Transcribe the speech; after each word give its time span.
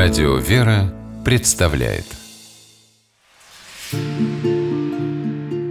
Радио 0.00 0.36
«Вера» 0.36 0.94
представляет. 1.24 2.04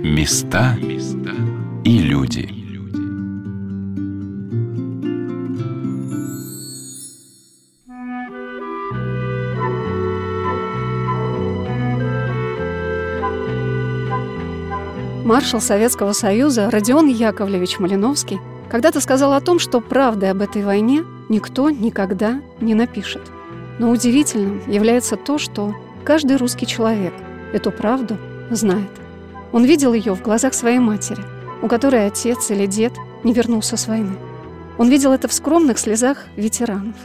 Места 0.04 0.76
и 1.86 2.00
люди. 2.00 2.50
Маршал 15.24 15.62
Советского 15.62 16.12
Союза 16.12 16.70
Родион 16.70 17.08
Яковлевич 17.08 17.80
Малиновский 17.80 18.40
когда-то 18.70 19.00
сказал 19.00 19.32
о 19.32 19.40
том, 19.40 19.58
что 19.58 19.80
правды 19.80 20.26
об 20.26 20.42
этой 20.42 20.66
войне 20.66 21.06
никто 21.30 21.70
никогда 21.70 22.42
не 22.60 22.74
напишет– 22.74 23.22
но 23.80 23.90
удивительным 23.92 24.62
является 24.68 25.16
то, 25.16 25.38
что 25.38 25.76
каждый 26.04 26.38
русский 26.38 26.66
человек 26.66 27.14
эту 27.54 27.72
правду 27.72 28.18
знает. 28.50 28.90
Он 29.52 29.64
видел 29.64 29.94
ее 29.94 30.14
в 30.14 30.22
глазах 30.22 30.54
своей 30.54 30.80
матери, 30.80 31.24
у 31.62 31.68
которой 31.68 32.08
отец 32.08 32.52
или 32.52 32.66
дед 32.66 32.94
не 33.24 33.34
вернулся 33.34 33.78
с 33.78 33.88
войны. 33.88 34.18
Он 34.78 34.90
видел 34.90 35.12
это 35.12 35.28
в 35.28 35.34
скромных 35.34 35.80
слезах 35.80 36.26
ветеранов. 36.36 36.96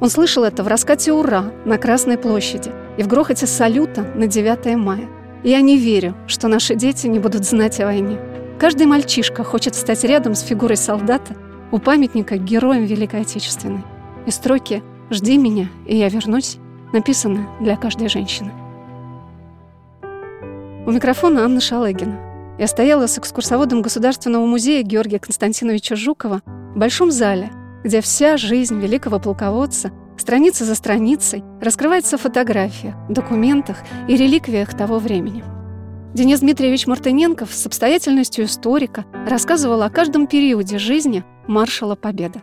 Он 0.00 0.10
слышал 0.10 0.44
это 0.44 0.62
в 0.62 0.68
раскате 0.68 1.12
«Ура» 1.12 1.52
на 1.64 1.78
Красной 1.78 2.18
площади 2.18 2.72
и 2.98 3.02
в 3.02 3.08
грохоте 3.08 3.46
салюта 3.46 4.02
на 4.14 4.26
9 4.26 4.76
мая. 4.76 5.08
Я 5.42 5.60
не 5.60 5.78
верю, 5.78 6.14
что 6.26 6.48
наши 6.48 6.74
дети 6.74 7.06
не 7.06 7.18
будут 7.18 7.44
знать 7.44 7.80
о 7.80 7.86
войне. 7.86 8.18
Каждый 8.58 8.86
мальчишка 8.86 9.44
хочет 9.44 9.74
стать 9.74 10.04
рядом 10.04 10.34
с 10.34 10.40
фигурой 10.42 10.76
солдата 10.76 11.34
у 11.70 11.78
памятника 11.78 12.36
героям 12.36 12.84
Великой 12.84 13.22
Отечественной. 13.22 13.84
И 14.26 14.30
строки 14.30 14.82
«Жди 15.10 15.38
меня, 15.38 15.68
и 15.86 15.96
я 15.96 16.08
вернусь» 16.08 16.58
написано 16.94 17.48
для 17.60 17.76
каждой 17.76 18.08
женщины. 18.08 18.52
У 20.86 20.90
микрофона 20.90 21.44
Анна 21.44 21.60
Шалыгина. 21.60 22.56
Я 22.58 22.68
стояла 22.68 23.06
с 23.08 23.18
экскурсоводом 23.18 23.82
Государственного 23.82 24.46
музея 24.46 24.82
Георгия 24.82 25.18
Константиновича 25.18 25.96
Жукова 25.96 26.42
в 26.46 26.78
большом 26.78 27.10
зале, 27.10 27.50
где 27.82 28.00
вся 28.00 28.36
жизнь 28.36 28.78
великого 28.78 29.18
полководца, 29.18 29.90
страница 30.16 30.64
за 30.64 30.76
страницей, 30.76 31.42
раскрывается 31.60 32.16
в 32.16 32.20
фотографиях, 32.20 32.94
документах 33.08 33.78
и 34.08 34.16
реликвиях 34.16 34.72
того 34.76 34.98
времени. 34.98 35.42
Денис 36.14 36.40
Дмитриевич 36.40 36.86
Мартыненков 36.86 37.52
с 37.52 37.66
обстоятельностью 37.66 38.44
историка 38.44 39.04
рассказывал 39.26 39.82
о 39.82 39.90
каждом 39.90 40.28
периоде 40.28 40.78
жизни 40.78 41.24
маршала 41.48 41.96
Победы. 41.96 42.40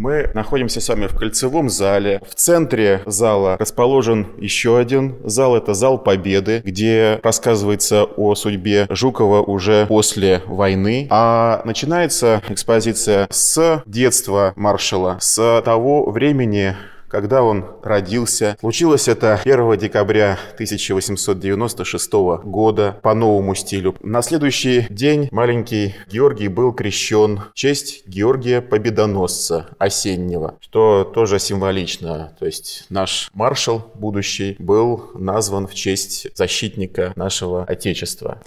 Мы 0.00 0.30
находимся 0.32 0.80
с 0.80 0.88
вами 0.88 1.08
в 1.08 1.14
кольцевом 1.14 1.68
зале. 1.68 2.22
В 2.26 2.34
центре 2.34 3.02
зала 3.04 3.58
расположен 3.58 4.28
еще 4.38 4.78
один 4.78 5.16
зал. 5.24 5.54
Это 5.54 5.74
зал 5.74 5.98
Победы, 5.98 6.62
где 6.64 7.20
рассказывается 7.22 8.04
о 8.04 8.34
судьбе 8.34 8.86
Жукова 8.88 9.42
уже 9.42 9.84
после 9.88 10.40
войны. 10.46 11.06
А 11.10 11.60
начинается 11.66 12.40
экспозиция 12.48 13.28
с 13.30 13.82
детства 13.84 14.54
маршала, 14.56 15.18
с 15.20 15.60
того 15.66 16.10
времени, 16.10 16.76
когда 17.10 17.42
он 17.42 17.66
родился. 17.82 18.56
Случилось 18.60 19.08
это 19.08 19.40
1 19.44 19.76
декабря 19.78 20.38
1896 20.54 22.12
года 22.44 22.98
по 23.02 23.14
новому 23.14 23.54
стилю. 23.54 23.96
На 24.00 24.22
следующий 24.22 24.86
день 24.88 25.28
маленький 25.32 25.96
Георгий 26.10 26.48
был 26.48 26.72
крещен 26.72 27.40
в 27.52 27.54
честь 27.54 28.06
Георгия 28.06 28.60
Победоносца 28.60 29.68
осеннего, 29.78 30.56
что 30.60 31.04
тоже 31.04 31.38
символично. 31.38 32.32
То 32.38 32.46
есть 32.46 32.86
наш 32.88 33.30
маршал 33.34 33.90
будущий 33.94 34.56
был 34.58 35.10
назван 35.14 35.66
в 35.66 35.74
честь 35.74 36.28
защитника 36.36 37.12
нашего 37.16 37.64
Отечества. 37.64 38.40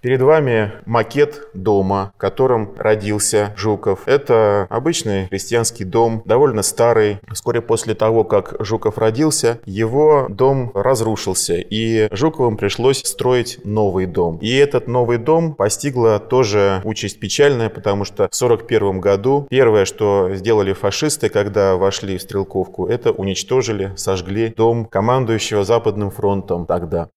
Перед 0.00 0.22
вами 0.22 0.72
макет 0.86 1.48
дома, 1.52 2.12
в 2.16 2.18
котором 2.18 2.72
родился 2.78 3.52
Жуков. 3.54 4.08
Это 4.08 4.66
обычный 4.70 5.28
крестьянский 5.28 5.84
дом, 5.84 6.22
довольно 6.24 6.62
старый. 6.62 7.18
Вскоре 7.30 7.60
после 7.60 7.94
того, 7.94 8.24
как 8.24 8.56
Жуков 8.60 8.96
родился, 8.96 9.60
его 9.66 10.26
дом 10.30 10.70
разрушился, 10.74 11.56
и 11.56 12.08
Жуковым 12.16 12.56
пришлось 12.56 13.02
строить 13.04 13.60
новый 13.64 14.06
дом. 14.06 14.38
И 14.40 14.56
этот 14.56 14.88
новый 14.88 15.18
дом 15.18 15.54
постигла 15.54 16.18
тоже 16.18 16.80
участь 16.84 17.20
печальная, 17.20 17.68
потому 17.68 18.06
что 18.06 18.24
в 18.24 18.32
1941 18.32 19.00
году 19.00 19.46
первое, 19.50 19.84
что 19.84 20.30
сделали 20.34 20.72
фашисты, 20.72 21.28
когда 21.28 21.76
вошли 21.76 22.16
в 22.16 22.22
Стрелковку, 22.22 22.86
это 22.86 23.12
уничтожили, 23.12 23.92
сожгли 23.96 24.54
дом 24.56 24.86
командующего 24.86 25.62
Западным 25.62 26.10
фронтом 26.10 26.64
тогда. 26.64 27.10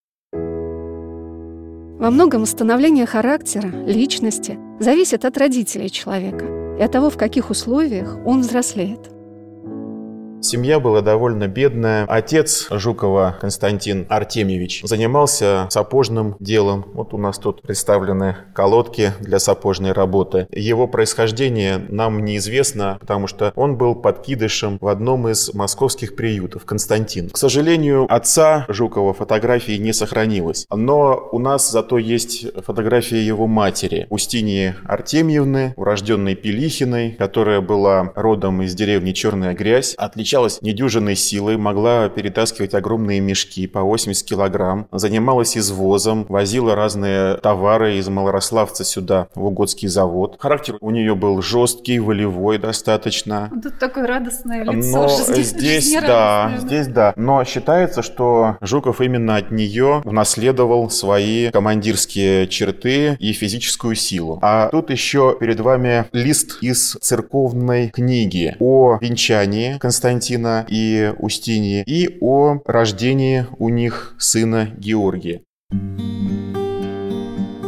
Во 2.03 2.11
многом 2.11 2.45
становление 2.45 3.05
характера, 3.05 3.69
личности 3.87 4.59
зависит 4.77 5.23
от 5.23 5.37
родителей 5.37 5.89
человека 5.89 6.75
и 6.77 6.83
от 6.83 6.91
того, 6.91 7.09
в 7.09 7.15
каких 7.15 7.49
условиях 7.49 8.17
он 8.25 8.41
взрослеет. 8.41 9.12
Семья 10.43 10.81
была 10.81 10.99
довольно 10.99 11.47
бедная. 11.47 12.05
Отец 12.05 12.67
Жукова 12.69 13.37
Константин 13.39 14.05
Артемьевич 14.09 14.81
занимался 14.83 15.67
сапожным 15.69 16.35
делом. 16.41 16.85
Вот 16.93 17.13
у 17.13 17.17
нас 17.17 17.37
тут 17.37 17.61
представлены 17.61 18.35
колодки 18.53 19.13
для 19.21 19.39
сапожной 19.39 19.93
работы. 19.93 20.47
Его 20.51 20.85
происхождение 20.87 21.77
нам 21.87 22.25
неизвестно, 22.25 22.97
потому 22.99 23.27
что 23.27 23.53
он 23.55 23.77
был 23.77 23.95
подкидышем 23.95 24.79
в 24.81 24.87
одном 24.89 25.29
из 25.29 25.53
московских 25.53 26.17
приютов, 26.17 26.65
Константин. 26.65 27.29
К 27.29 27.37
сожалению, 27.37 28.05
отца 28.13 28.65
Жукова 28.67 29.13
фотографии 29.13 29.77
не 29.77 29.93
сохранилось. 29.93 30.67
Но 30.69 31.29
у 31.31 31.39
нас 31.39 31.71
зато 31.71 31.97
есть 31.97 32.47
фотография 32.65 33.25
его 33.25 33.47
матери, 33.47 34.07
Устинии 34.09 34.75
Артемьевны, 34.83 35.73
урожденной 35.77 36.35
Пелихиной, 36.35 37.11
которая 37.11 37.61
была 37.61 38.11
родом 38.15 38.61
из 38.61 38.75
деревни 38.75 39.13
Черная 39.13 39.53
Грязь, 39.53 39.95
отличалась 39.97 40.32
отличалась 40.33 40.61
недюжинной 40.61 41.15
силой, 41.15 41.57
могла 41.57 42.09
перетаскивать 42.09 42.73
огромные 42.73 43.19
мешки 43.19 43.67
по 43.67 43.81
80 43.81 44.25
килограмм, 44.25 44.87
занималась 44.91 45.55
извозом, 45.55 46.25
возила 46.27 46.75
разные 46.75 47.35
товары 47.35 47.97
из 47.97 48.09
Малорославца 48.09 48.83
сюда, 48.83 49.27
в 49.35 49.45
Угодский 49.45 49.87
завод. 49.87 50.37
Характер 50.39 50.77
у 50.81 50.89
нее 50.89 51.13
был 51.13 51.41
жесткий, 51.43 51.99
волевой 51.99 52.57
достаточно. 52.57 53.51
Тут 53.61 53.77
такое 53.77 54.07
радостное 54.07 54.63
лицо. 54.63 54.73
Но 55.03 55.07
здесь, 55.07 55.49
здесь 55.49 55.93
да, 55.93 56.45
радостное, 56.47 56.67
здесь 56.67 56.87
да. 56.87 57.13
Но 57.15 57.43
считается, 57.43 58.01
что 58.01 58.57
Жуков 58.61 59.01
именно 59.01 59.35
от 59.35 59.51
нее 59.51 60.01
унаследовал 60.03 60.89
свои 60.89 61.51
командирские 61.51 62.47
черты 62.47 63.17
и 63.19 63.33
физическую 63.33 63.93
силу. 63.93 64.39
А 64.41 64.69
тут 64.69 64.89
еще 64.89 65.37
перед 65.39 65.59
вами 65.59 66.05
лист 66.11 66.57
из 66.61 66.97
церковной 67.01 67.89
книги 67.89 68.55
о 68.59 68.97
венчании 68.99 69.77
Константина 69.77 70.22
Константина 70.23 70.65
и 70.69 71.13
Устинии, 71.19 71.83
и 71.85 72.17
о 72.21 72.61
рождении 72.65 73.45
у 73.59 73.67
них 73.67 74.15
сына 74.17 74.69
Георгия. 74.77 75.41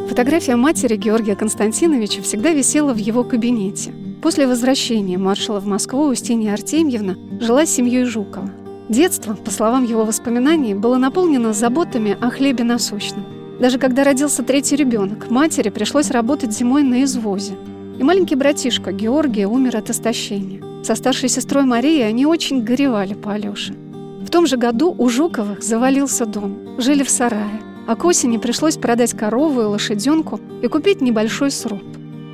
Фотография 0.08 0.56
матери 0.56 0.96
Георгия 0.96 1.36
Константиновича 1.36 2.22
всегда 2.22 2.52
висела 2.52 2.94
в 2.94 2.98
его 2.98 3.26
кабинете. 3.26 3.92
После 4.22 4.48
возвращения 4.48 5.18
маршала 5.18 5.60
в 5.60 5.66
Москву 5.68 6.08
Устинья 6.08 6.54
Артемьевна 6.54 7.18
жила 7.42 7.66
с 7.66 7.76
семьей 7.76 8.06
Жукова. 8.06 8.50
Детство, 8.88 9.34
по 9.34 9.52
словам 9.52 9.84
его 9.84 10.06
воспоминаний, 10.06 10.76
было 10.76 10.96
наполнено 10.96 11.52
заботами 11.52 12.18
о 12.22 12.30
хлебе 12.30 12.64
насущном. 12.64 13.26
Даже 13.60 13.80
когда 13.80 14.06
родился 14.06 14.44
третий 14.44 14.78
ребенок, 14.78 15.30
матери 15.30 15.70
пришлось 15.70 16.10
работать 16.10 16.54
зимой 16.54 16.84
на 16.84 17.04
извозе. 17.04 17.56
И 18.00 18.04
маленький 18.04 18.36
братишка 18.36 18.94
Георгия 18.94 19.48
умер 19.48 19.76
от 19.76 19.90
истощения. 19.90 20.65
Со 20.86 20.94
старшей 20.94 21.30
сестрой 21.30 21.66
Марией 21.66 22.08
они 22.08 22.28
очень 22.28 22.64
горевали 22.64 23.16
по 23.16 23.34
Алёше. 23.34 23.74
В 23.74 24.30
том 24.30 24.46
же 24.46 24.56
году 24.56 24.94
у 24.96 25.10
Жуковых 25.10 25.64
завалился 25.64 26.28
дом. 26.28 26.80
Жили 26.80 27.02
в 27.02 27.10
сарае. 27.10 27.60
А 27.88 27.96
к 27.96 28.06
осени 28.06 28.38
пришлось 28.38 28.78
продать 28.78 29.18
корову 29.18 29.62
и 29.62 29.64
лошаденку 29.64 30.40
и 30.62 30.68
купить 30.68 31.02
небольшой 31.02 31.50
сруб. 31.50 31.82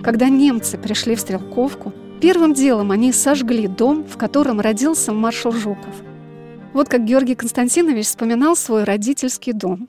Когда 0.03 0.27
немцы 0.27 0.77
пришли 0.77 1.15
в 1.15 1.21
Стрелковку, 1.21 1.93
первым 2.19 2.53
делом 2.53 2.91
они 2.91 3.13
сожгли 3.13 3.69
дом, 3.69 4.03
в 4.03 4.17
котором 4.17 4.59
родился 4.59 5.13
маршал 5.13 5.53
Жуков. 5.53 5.95
Вот 6.73 6.89
как 6.89 7.05
Георгий 7.05 7.35
Константинович 7.35 8.07
вспоминал 8.07 8.57
свой 8.57 8.83
родительский 8.83 9.53
дом. 9.53 9.87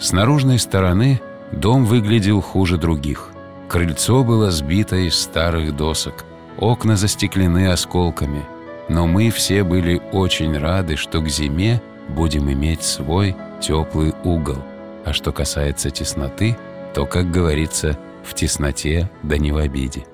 С 0.00 0.10
наружной 0.10 0.58
стороны 0.58 1.20
дом 1.52 1.84
выглядел 1.84 2.40
хуже 2.40 2.78
других. 2.78 3.31
Крыльцо 3.72 4.22
было 4.22 4.50
сбито 4.50 4.96
из 4.96 5.18
старых 5.18 5.74
досок, 5.74 6.26
окна 6.58 6.94
застеклены 6.94 7.72
осколками, 7.72 8.44
но 8.90 9.06
мы 9.06 9.30
все 9.30 9.64
были 9.64 9.98
очень 10.12 10.58
рады, 10.58 10.96
что 10.96 11.22
к 11.22 11.28
зиме 11.30 11.80
будем 12.10 12.52
иметь 12.52 12.82
свой 12.82 13.34
теплый 13.62 14.12
угол. 14.24 14.58
А 15.06 15.14
что 15.14 15.32
касается 15.32 15.88
тесноты, 15.88 16.54
то, 16.92 17.06
как 17.06 17.30
говорится, 17.30 17.98
в 18.22 18.34
тесноте 18.34 19.10
да 19.22 19.38
не 19.38 19.52
в 19.52 19.56
обиде. 19.56 20.04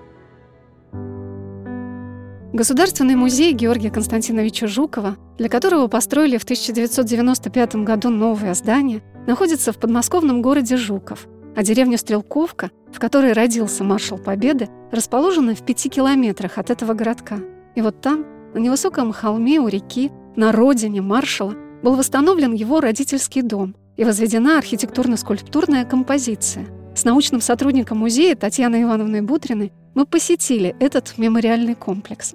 Государственный 2.52 3.16
музей 3.16 3.52
Георгия 3.54 3.90
Константиновича 3.90 4.68
Жукова, 4.68 5.16
для 5.36 5.48
которого 5.48 5.88
построили 5.88 6.36
в 6.36 6.44
1995 6.44 7.74
году 7.74 8.10
новое 8.10 8.54
здание, 8.54 9.02
находится 9.26 9.72
в 9.72 9.78
подмосковном 9.78 10.42
городе 10.42 10.76
Жуков, 10.76 11.26
а 11.56 11.64
деревня 11.64 11.98
Стрелковка, 11.98 12.70
в 12.92 12.98
которой 12.98 13.32
родился 13.32 13.84
маршал 13.84 14.18
Победы, 14.18 14.68
расположена 14.90 15.54
в 15.54 15.64
пяти 15.64 15.88
километрах 15.88 16.58
от 16.58 16.70
этого 16.70 16.94
городка. 16.94 17.38
И 17.74 17.82
вот 17.82 18.00
там, 18.00 18.24
на 18.54 18.58
невысоком 18.58 19.12
холме 19.12 19.60
у 19.60 19.68
реки, 19.68 20.10
на 20.36 20.52
родине 20.52 21.02
маршала, 21.02 21.54
был 21.82 21.94
восстановлен 21.94 22.52
его 22.52 22.80
родительский 22.80 23.42
дом 23.42 23.76
и 23.96 24.04
возведена 24.04 24.58
архитектурно-скульптурная 24.58 25.84
композиция. 25.84 26.66
С 26.94 27.04
научным 27.04 27.40
сотрудником 27.40 27.98
музея 27.98 28.34
Татьяной 28.34 28.82
Ивановной 28.82 29.20
Бутриной 29.20 29.72
мы 29.94 30.06
посетили 30.06 30.74
этот 30.80 31.18
мемориальный 31.18 31.74
комплекс. 31.74 32.34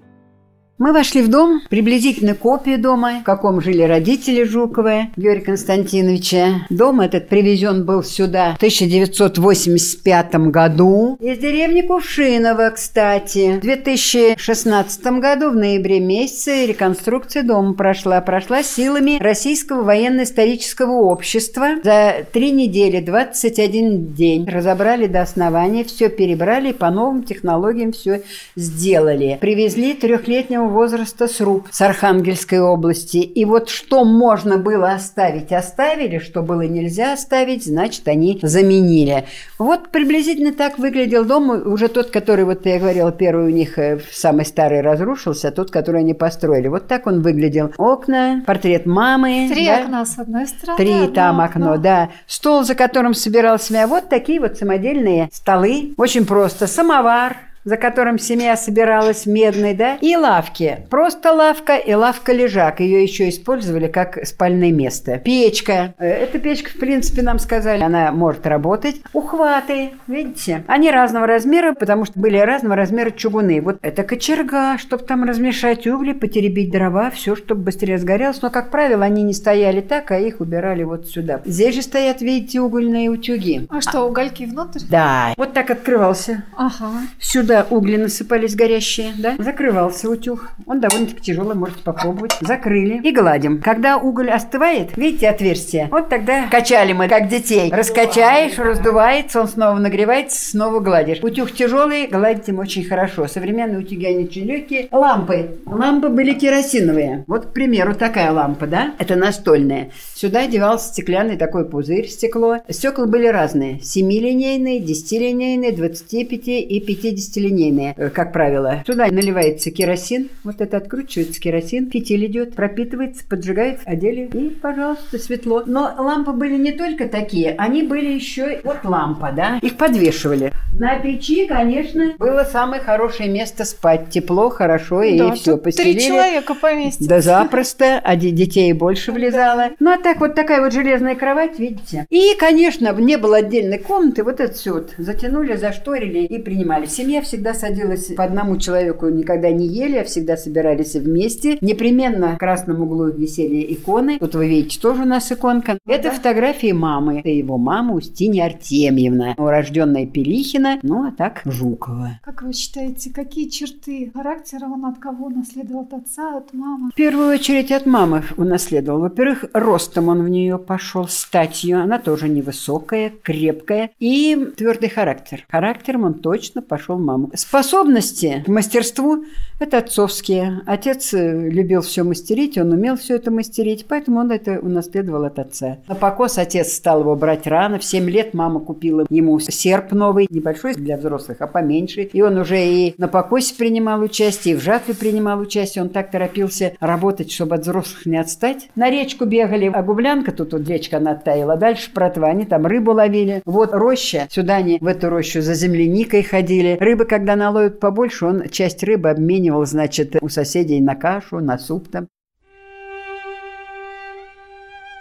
Мы 0.79 0.91
вошли 0.91 1.21
в 1.21 1.27
дом, 1.27 1.61
приблизительно 1.69 2.33
копию 2.33 2.79
дома, 2.79 3.19
в 3.21 3.23
каком 3.23 3.61
жили 3.61 3.83
родители 3.83 4.43
Жукова, 4.43 5.09
Георгия 5.15 5.45
Константиновича. 5.45 6.65
Дом 6.71 6.99
этот 6.99 7.29
привезен 7.29 7.85
был 7.85 8.03
сюда 8.03 8.53
в 8.53 8.57
1985 8.57 10.35
году 10.49 11.15
из 11.21 11.37
деревни 11.37 11.81
Кувшиново, 11.81 12.71
кстати. 12.71 13.57
В 13.57 13.61
2016 13.61 15.05
году, 15.19 15.51
в 15.51 15.55
ноябре 15.55 15.99
месяце, 15.99 16.65
реконструкция 16.65 17.43
дома 17.43 17.75
прошла. 17.75 18.19
Прошла 18.21 18.63
силами 18.63 19.19
Российского 19.21 19.83
военно-исторического 19.83 20.91
общества. 20.91 21.75
За 21.83 22.25
три 22.33 22.49
недели, 22.49 22.99
21 22.99 24.13
день 24.13 24.49
разобрали 24.49 25.05
до 25.05 25.21
основания, 25.21 25.83
все 25.83 26.09
перебрали, 26.09 26.71
по 26.71 26.89
новым 26.89 27.21
технологиям 27.21 27.91
все 27.91 28.23
сделали. 28.55 29.37
Привезли 29.39 29.93
трехлетнего 29.93 30.62
школьного 30.63 30.67
возраста 30.67 31.27
сруб 31.27 31.67
с 31.71 31.81
Архангельской 31.81 32.59
области. 32.59 33.17
И 33.17 33.45
вот 33.45 33.69
что 33.69 34.03
можно 34.03 34.57
было 34.57 34.93
оставить, 34.93 35.51
оставили, 35.51 36.19
что 36.19 36.41
было 36.41 36.61
нельзя 36.61 37.13
оставить, 37.13 37.65
значит, 37.65 38.07
они 38.07 38.39
заменили. 38.41 39.25
Вот 39.59 39.89
приблизительно 39.89 40.53
так 40.53 40.79
выглядел 40.79 41.25
дом, 41.25 41.49
уже 41.49 41.87
тот, 41.87 42.09
который, 42.09 42.45
вот 42.45 42.65
я 42.65 42.79
говорила, 42.79 43.11
первый 43.11 43.45
у 43.45 43.49
них 43.49 43.77
э, 43.77 43.99
самый 44.11 44.45
старый 44.45 44.81
разрушился, 44.81 45.49
а 45.49 45.51
тот, 45.51 45.71
который 45.71 46.01
они 46.01 46.13
построили. 46.13 46.67
Вот 46.67 46.87
так 46.87 47.07
он 47.07 47.21
выглядел. 47.21 47.71
Окна, 47.77 48.43
портрет 48.45 48.85
мамы. 48.85 49.49
Три 49.51 49.67
да? 49.67 49.83
окна 49.83 50.05
с 50.05 50.17
одной 50.19 50.47
стороны. 50.47 50.77
Три 50.77 51.07
там 51.13 51.41
окно, 51.41 51.71
окно, 51.71 51.81
да. 51.81 52.09
Стол, 52.27 52.63
за 52.63 52.75
которым 52.75 53.13
собирался 53.13 53.73
я. 53.73 53.87
Вот 53.87 54.09
такие 54.09 54.39
вот 54.39 54.57
самодельные 54.57 55.29
столы. 55.31 55.93
Очень 55.97 56.25
просто. 56.25 56.67
Самовар, 56.67 57.37
за 57.63 57.77
которым 57.77 58.19
семья 58.19 58.55
собиралась 58.55 59.25
медной, 59.25 59.73
да, 59.73 59.97
и 60.01 60.15
лавки. 60.15 60.85
Просто 60.89 61.31
лавка 61.31 61.75
и 61.75 61.93
лавка-лежак. 61.93 62.79
Ее 62.79 63.03
еще 63.03 63.29
использовали 63.29 63.87
как 63.87 64.25
спальное 64.25 64.71
место. 64.71 65.19
Печка. 65.19 65.93
Э, 65.97 66.07
эта 66.07 66.39
печка, 66.39 66.69
в 66.69 66.79
принципе, 66.79 67.21
нам 67.21 67.39
сказали, 67.39 67.81
она 67.81 68.11
может 68.11 68.45
работать. 68.45 69.01
Ухваты, 69.13 69.91
видите? 70.07 70.63
Они 70.67 70.91
разного 70.91 71.27
размера, 71.27 71.73
потому 71.73 72.05
что 72.05 72.19
были 72.19 72.37
разного 72.37 72.75
размера 72.75 73.11
чугуны. 73.11 73.61
Вот 73.61 73.77
это 73.81 74.03
кочерга, 74.03 74.77
чтобы 74.77 75.03
там 75.03 75.23
размешать 75.23 75.87
угли, 75.87 76.13
потеребить 76.13 76.71
дрова, 76.71 77.09
все, 77.11 77.35
чтобы 77.35 77.63
быстрее 77.63 77.97
сгорелось. 77.97 78.41
Но, 78.41 78.49
как 78.49 78.71
правило, 78.71 79.05
они 79.05 79.23
не 79.23 79.33
стояли 79.33 79.81
так, 79.81 80.11
а 80.11 80.19
их 80.19 80.39
убирали 80.39 80.83
вот 80.83 81.07
сюда. 81.07 81.41
Здесь 81.45 81.75
же 81.75 81.81
стоят, 81.81 82.21
видите, 82.21 82.59
угольные 82.59 83.09
утюги. 83.09 83.67
А 83.69 83.81
что, 83.81 84.01
угольки 84.01 84.43
внутрь? 84.43 84.81
Да. 84.89 85.33
Вот 85.37 85.53
так 85.53 85.69
открывался. 85.69 86.43
Ага. 86.55 86.91
Сюда 87.19 87.52
Сюда 87.53 87.67
угли 87.69 87.97
насыпались 87.97 88.55
горящие, 88.55 89.13
да? 89.15 89.35
Закрывался 89.37 90.09
утюг. 90.09 90.49
Он 90.65 90.79
довольно-таки 90.79 91.21
тяжелый, 91.21 91.55
можете 91.55 91.83
попробовать. 91.83 92.35
Закрыли 92.41 92.99
и 93.03 93.11
гладим. 93.11 93.61
Когда 93.61 93.97
уголь 93.97 94.31
остывает, 94.31 94.97
видите 94.97 95.29
отверстие? 95.29 95.87
Вот 95.91 96.09
тогда 96.09 96.47
качали 96.49 96.93
мы, 96.93 97.07
как 97.07 97.27
детей. 97.27 97.71
Раскачаешь, 97.71 98.57
раздувается, 98.57 99.39
он 99.39 99.47
снова 99.47 99.77
нагревается, 99.77 100.49
снова 100.49 100.79
гладишь. 100.79 101.19
Утюг 101.21 101.51
тяжелый, 101.51 102.07
гладить 102.07 102.49
им 102.49 102.57
очень 102.57 102.85
хорошо. 102.85 103.27
Современные 103.27 103.77
утюги, 103.77 104.07
они 104.07 104.23
очень 104.23 104.45
легкие. 104.45 104.87
Лампы. 104.91 105.51
Лампы 105.67 106.09
были 106.09 106.33
керосиновые. 106.33 107.23
Вот, 107.27 107.45
к 107.45 107.53
примеру, 107.53 107.93
такая 107.93 108.31
лампа, 108.31 108.65
да? 108.65 108.95
Это 108.97 109.15
настольная. 109.15 109.91
Сюда 110.23 110.47
девался 110.47 110.87
стеклянный 110.87 111.35
такой 111.35 111.65
пузырь, 111.67 112.07
стекло. 112.07 112.59
Стекла 112.69 113.07
были 113.07 113.27
разные. 113.27 113.79
7-линейные, 113.79 114.79
10-линейные, 114.79 115.75
25 115.75 116.47
и 116.47 116.79
50 116.79 117.35
линейные, 117.35 117.93
э, 117.97 118.09
как 118.09 118.31
правило. 118.31 118.83
Туда 118.85 119.07
наливается 119.07 119.69
керосин, 119.69 120.29
вот 120.45 120.61
это 120.61 120.77
откручивается 120.77 121.41
керосин, 121.41 121.91
фитиль 121.91 122.25
идет, 122.27 122.55
пропитывается, 122.55 123.25
поджигается, 123.27 123.83
одели, 123.85 124.29
и, 124.31 124.49
пожалуйста, 124.51 125.19
светло. 125.19 125.63
Но 125.65 125.93
лампы 125.97 126.31
были 126.31 126.55
не 126.55 126.71
только 126.71 127.09
такие, 127.09 127.53
они 127.57 127.83
были 127.83 128.13
еще, 128.13 128.61
вот 128.63 128.77
лампа, 128.85 129.33
да, 129.35 129.59
их 129.61 129.75
подвешивали. 129.75 130.53
На 130.79 130.99
печи, 130.99 131.47
конечно, 131.47 132.13
было 132.17 132.45
самое 132.49 132.81
хорошее 132.81 133.29
место 133.29 133.65
спать, 133.65 134.09
тепло, 134.09 134.49
хорошо, 134.49 135.01
да, 135.01 135.05
и 135.05 135.31
все, 135.33 135.57
постелили. 135.57 135.99
Три 135.99 136.07
человека 136.07 136.55
поместится. 136.55 137.09
Да 137.09 137.19
запросто, 137.19 137.99
а 138.01 138.15
детей 138.15 138.71
больше 138.71 139.11
влезало. 139.11 139.71
Ну, 139.79 139.91
а 139.91 139.97
так 139.97 140.12
вот 140.19 140.35
такая 140.35 140.61
вот 140.61 140.71
железная 140.71 141.15
кровать, 141.15 141.59
видите. 141.59 142.07
И, 142.09 142.35
конечно, 142.39 142.93
не 142.93 143.17
было 143.17 143.37
отдельной 143.37 143.79
комнаты, 143.79 144.23
вот 144.23 144.39
это 144.39 144.53
все 144.53 144.73
вот 144.73 144.93
затянули, 144.97 145.55
зашторили 145.55 146.19
и 146.19 146.37
принимали. 146.39 146.85
Семья 146.85 147.21
все 147.21 147.33
всегда 147.33 147.55
садилась 147.55 148.13
по 148.13 148.23
одному 148.23 148.57
человеку, 148.57 149.07
никогда 149.09 149.49
не 149.49 149.65
ели, 149.65 149.97
а 149.97 150.03
всегда 150.03 150.37
собирались 150.37 150.93
вместе. 150.93 151.57
Непременно 151.61 152.35
в 152.35 152.37
красном 152.37 152.81
углу 152.81 153.07
висели 153.07 153.73
иконы. 153.73 154.19
Тут 154.19 154.35
вы 154.35 154.47
видите, 154.47 154.79
тоже 154.79 155.01
у 155.01 155.05
нас 155.05 155.31
иконка. 155.31 155.79
Ну, 155.83 155.93
Это 155.93 156.09
да. 156.09 156.11
фотографии 156.11 156.71
мамы. 156.71 157.21
Это 157.21 157.29
его 157.29 157.57
мама 157.57 157.95
Устинья 157.95 158.45
Артемьевна, 158.45 159.33
урожденная 159.35 160.05
Пелихина, 160.05 160.77
ну 160.83 161.07
а 161.07 161.11
так 161.11 161.41
Жукова. 161.43 162.19
Как 162.23 162.43
вы 162.43 162.53
считаете, 162.53 163.11
какие 163.11 163.49
черты 163.49 164.11
характера 164.13 164.65
он 164.65 164.85
от 164.85 164.99
кого 164.99 165.29
наследовал? 165.29 165.81
От 165.81 165.93
отца, 165.93 166.37
от 166.37 166.53
мамы? 166.53 166.91
В 166.91 166.95
первую 166.95 167.33
очередь 167.33 167.71
от 167.71 167.87
мамы 167.87 168.21
унаследовал. 168.37 168.99
Во-первых, 168.99 169.45
ростом 169.53 170.02
он 170.09 170.23
в 170.23 170.29
нее 170.29 170.57
пошел, 170.57 171.07
статью. 171.07 171.79
Она 171.79 171.99
тоже 171.99 172.29
невысокая, 172.29 173.11
крепкая 173.21 173.91
и 173.99 174.51
твердый 174.57 174.89
характер. 174.89 175.45
Характером 175.49 176.03
он 176.03 176.13
точно 176.15 176.61
пошел 176.61 176.97
маму. 176.97 177.31
Способности 177.35 178.43
к 178.45 178.47
мастерству– 178.49 179.25
это 179.59 179.79
отцовские. 179.79 180.61
Отец 180.65 181.13
э, 181.13 181.49
любил 181.49 181.81
все 181.81 182.03
мастерить, 182.03 182.57
он 182.57 182.71
умел 182.71 182.97
все 182.97 183.15
это 183.15 183.31
мастерить, 183.31 183.85
поэтому 183.87 184.19
он 184.19 184.31
это 184.31 184.59
унаследовал 184.59 185.25
от 185.25 185.39
отца. 185.39 185.77
На 185.87 185.95
покос 185.95 186.37
отец 186.37 186.73
стал 186.73 187.01
его 187.01 187.15
брать 187.15 187.47
рано. 187.47 187.79
В 187.79 187.83
7 187.83 188.09
лет 188.09 188.33
мама 188.33 188.59
купила 188.59 189.05
ему 189.09 189.39
серп 189.39 189.91
новый, 189.91 190.27
небольшой 190.29 190.73
для 190.73 190.97
взрослых, 190.97 191.41
а 191.41 191.47
поменьше. 191.47 192.01
И 192.01 192.21
он 192.21 192.37
уже 192.37 192.63
и 192.65 192.95
на 192.97 193.07
покосе 193.07 193.55
принимал 193.55 194.01
участие, 194.01 194.55
и 194.55 194.57
в 194.57 194.61
жатве 194.61 194.93
принимал 194.93 195.39
участие. 195.39 195.83
Он 195.83 195.89
так 195.89 196.11
торопился 196.11 196.73
работать, 196.79 197.31
чтобы 197.31 197.55
от 197.55 197.61
взрослых 197.61 198.05
не 198.05 198.17
отстать. 198.17 198.69
На 198.75 198.89
речку 198.89 199.25
бегали, 199.25 199.67
гублянка, 199.83 200.31
тут 200.31 200.53
вот 200.53 200.67
речка 200.67 200.97
она 200.97 201.11
оттаяла, 201.11 201.55
дальше 201.55 201.91
протва, 201.93 202.27
они 202.27 202.45
там 202.45 202.65
рыбу 202.65 202.91
ловили. 202.93 203.41
Вот 203.45 203.73
роща, 203.73 204.27
сюда 204.29 204.55
они 204.55 204.77
в 204.79 204.87
эту 204.87 205.09
рощу 205.09 205.41
за 205.41 205.53
земляникой 205.53 206.23
ходили. 206.23 206.77
Рыбы 206.79 207.05
когда 207.05 207.35
наловят 207.35 207.79
побольше, 207.79 208.25
он 208.25 208.49
часть 208.49 208.83
рыбы 208.83 209.09
обменивал, 209.09 209.65
значит, 209.65 210.15
у 210.21 210.29
соседей 210.29 210.81
на 210.81 210.95
кашу, 210.95 211.39
на 211.39 211.57
суп 211.57 211.89
там. 211.89 212.07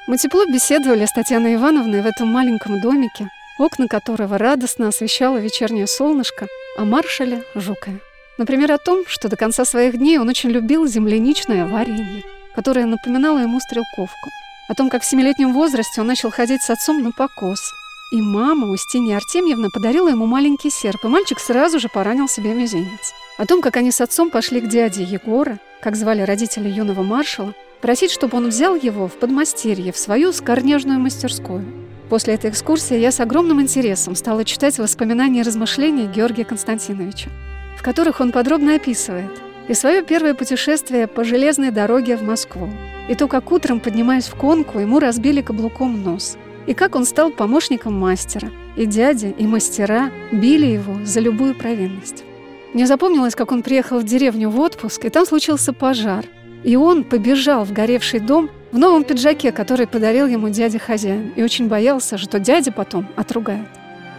Мы 0.09 0.17
тепло 0.17 0.45
беседовали 0.47 1.07
с 1.07 1.13
Татьяной 1.13 1.55
Ивановной 1.55 2.03
в 2.03 2.07
этом 2.07 2.27
маленьком 2.29 2.81
домике, 2.81 3.29
окна 3.59 3.87
которого 3.87 4.37
радостно 4.37 4.89
освещало 4.89 5.39
вечернее 5.39 5.87
солнышко, 5.87 6.49
а 6.77 6.85
маршале– 6.85 7.45
жукая. 7.55 8.01
Например, 8.39 8.73
о 8.73 8.79
том, 8.79 9.05
что 9.07 9.29
до 9.29 9.37
конца 9.37 9.65
своих 9.65 9.97
дней 9.99 10.19
он 10.19 10.29
очень 10.29 10.51
любил 10.51 10.87
земляничное 10.89 11.67
варенье, 11.67 12.25
которое 12.55 12.87
напоминало 12.87 13.39
ему 13.39 13.61
стрелковку. 13.61 14.31
О 14.73 14.75
том, 14.75 14.89
как 14.89 15.03
в 15.03 15.05
семилетнем 15.05 15.53
возрасте 15.53 16.01
он 16.01 16.07
начал 16.07 16.31
ходить 16.31 16.63
с 16.63 16.71
отцом 16.71 17.03
на 17.03 17.13
покос– 17.13 17.75
и 18.11 18.21
мама 18.21 18.69
Устинья 18.69 19.17
Артемьевна 19.17 19.69
подарила 19.71 20.09
ему 20.09 20.27
маленький 20.27 20.69
серп, 20.69 21.05
и 21.05 21.09
мальчик 21.09 21.39
сразу 21.39 21.79
же 21.79 21.89
поранил 21.89 22.29
себе 22.29 22.53
мизинец. 22.53 23.15
О 23.39 23.47
том, 23.47 23.63
как 23.63 23.77
они 23.79 23.91
с 23.91 24.03
отцом 24.03 24.31
пошли 24.31 24.61
к 24.61 24.69
дяде 24.69 25.03
Егора, 25.03 25.59
как 25.83 25.97
звали 25.97 26.21
родители 26.21 26.69
юного 26.71 27.03
маршала, 27.03 27.55
просить, 27.81 28.11
чтобы 28.11 28.37
он 28.37 28.49
взял 28.49 28.75
его 28.75 29.09
в 29.09 29.15
подмастерье, 29.15 29.93
в 29.93 29.99
свою 29.99 30.33
скорнежную 30.35 31.01
мастерскую. 31.01 31.65
После 32.11 32.35
этой 32.35 32.51
экскурсии 32.51 32.99
я 32.99 33.13
с 33.13 33.21
огромным 33.21 33.63
интересом 33.63 34.15
стала 34.15 34.45
читать 34.45 34.79
воспоминания 34.79 35.41
и 35.41 35.45
размышления 35.45 36.07
Георгия 36.07 36.45
Константиновича, 36.45 37.31
в 37.79 37.83
которых 37.83 38.21
он 38.21 38.31
подробно 38.31 38.75
описывает 38.75 39.52
и 39.69 39.75
свое 39.75 40.03
первое 40.03 40.35
путешествие 40.35 41.07
по 41.07 41.25
железной 41.25 41.71
дороге 41.71 42.17
в 42.17 42.23
Москву, 42.23 42.69
и 43.09 43.15
то, 43.15 43.29
как 43.29 43.51
утром, 43.53 43.81
поднимаясь 43.81 44.29
в 44.29 44.35
конку, 44.35 44.79
ему 44.79 44.99
разбили 44.99 45.41
каблуком 45.41 46.03
нос– 46.03 46.37
и 46.67 46.75
как 46.75 46.95
он 46.95 47.05
стал 47.05 47.31
помощником 47.31 47.99
мастера, 47.99 48.51
и 48.77 48.87
дяди, 48.87 49.35
и 49.37 49.47
мастера 49.47 50.11
били 50.31 50.67
его 50.67 51.05
за 51.05 51.21
любую 51.21 51.55
провинность. 51.55 52.25
Мне 52.73 52.87
запомнилось, 52.87 53.35
как 53.35 53.53
он 53.53 53.63
приехал 53.63 53.99
в 53.99 54.05
деревню 54.05 54.49
в 54.49 54.59
отпуск, 54.61 55.05
и 55.05 55.11
там 55.11 55.27
случился 55.27 55.73
пожар. 55.73 56.25
И 56.65 56.77
он 56.77 57.05
побежал 57.05 57.65
в 57.65 57.73
горевший 57.73 58.21
дом 58.21 58.49
в 58.71 58.79
новом 58.79 59.05
пиджаке, 59.05 59.53
который 59.53 59.87
подарил 59.87 60.27
ему 60.27 60.49
дядя-хозяин, 60.49 61.33
и 61.37 61.43
очень 61.43 61.69
боялся, 61.69 62.17
что 62.17 62.39
дядя 62.39 62.73
потом 62.73 63.09
отругает. 63.17 63.69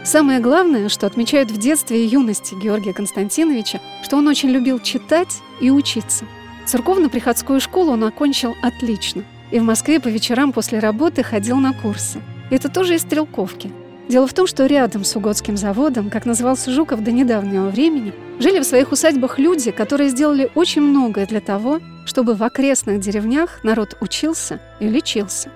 Самое 0.04 0.42
главное, 0.42 0.90
что 0.90 1.08
отмечают 1.08 1.50
в 1.50 1.58
детстве 1.58 2.04
и 2.04 2.08
юности 2.08 2.56
Георгия 2.56 2.94
Константиновича, 2.94 3.80
что 4.04 4.18
он 4.18 4.28
очень 4.28 4.50
любил 4.50 4.80
читать 4.80 5.40
и 5.62 5.72
учиться. 5.72 6.26
Церковно-приходскую 6.66 7.62
школу 7.62 7.94
он 7.94 8.04
окончил 8.04 8.54
отлично. 8.62 9.24
И 9.52 9.60
в 9.60 9.64
Москве 9.64 10.02
по 10.02 10.10
вечерам 10.10 10.52
после 10.52 10.80
работы 10.80 11.24
ходил 11.24 11.56
на 11.58 11.74
курсы. 11.74 12.22
Это 12.52 12.68
тоже 12.68 12.96
из 12.96 13.02
стрелковки. 13.04 13.72
Дело 14.10 14.28
в 14.28 14.34
том, 14.34 14.46
что 14.46 14.66
рядом 14.66 15.06
с 15.06 15.16
Угодским 15.16 15.56
заводом, 15.56 16.10
как 16.10 16.26
назывался 16.26 16.70
Жуков 16.70 17.02
до 17.02 17.14
недавнего 17.14 17.70
времени, 17.70 18.14
жили 18.40 18.60
в 18.60 18.66
своих 18.66 18.92
усадьбах 18.92 19.40
люди, 19.40 19.72
которые 19.72 20.10
сделали 20.10 20.52
очень 20.54 20.82
многое 20.82 21.26
для 21.26 21.40
того, 21.40 21.80
чтобы 22.06 22.34
в 22.34 22.44
окрестных 22.44 23.00
деревнях 23.00 23.64
народ 23.64 23.96
учился 24.02 24.60
и 24.82 24.90
лечился. 24.90 25.50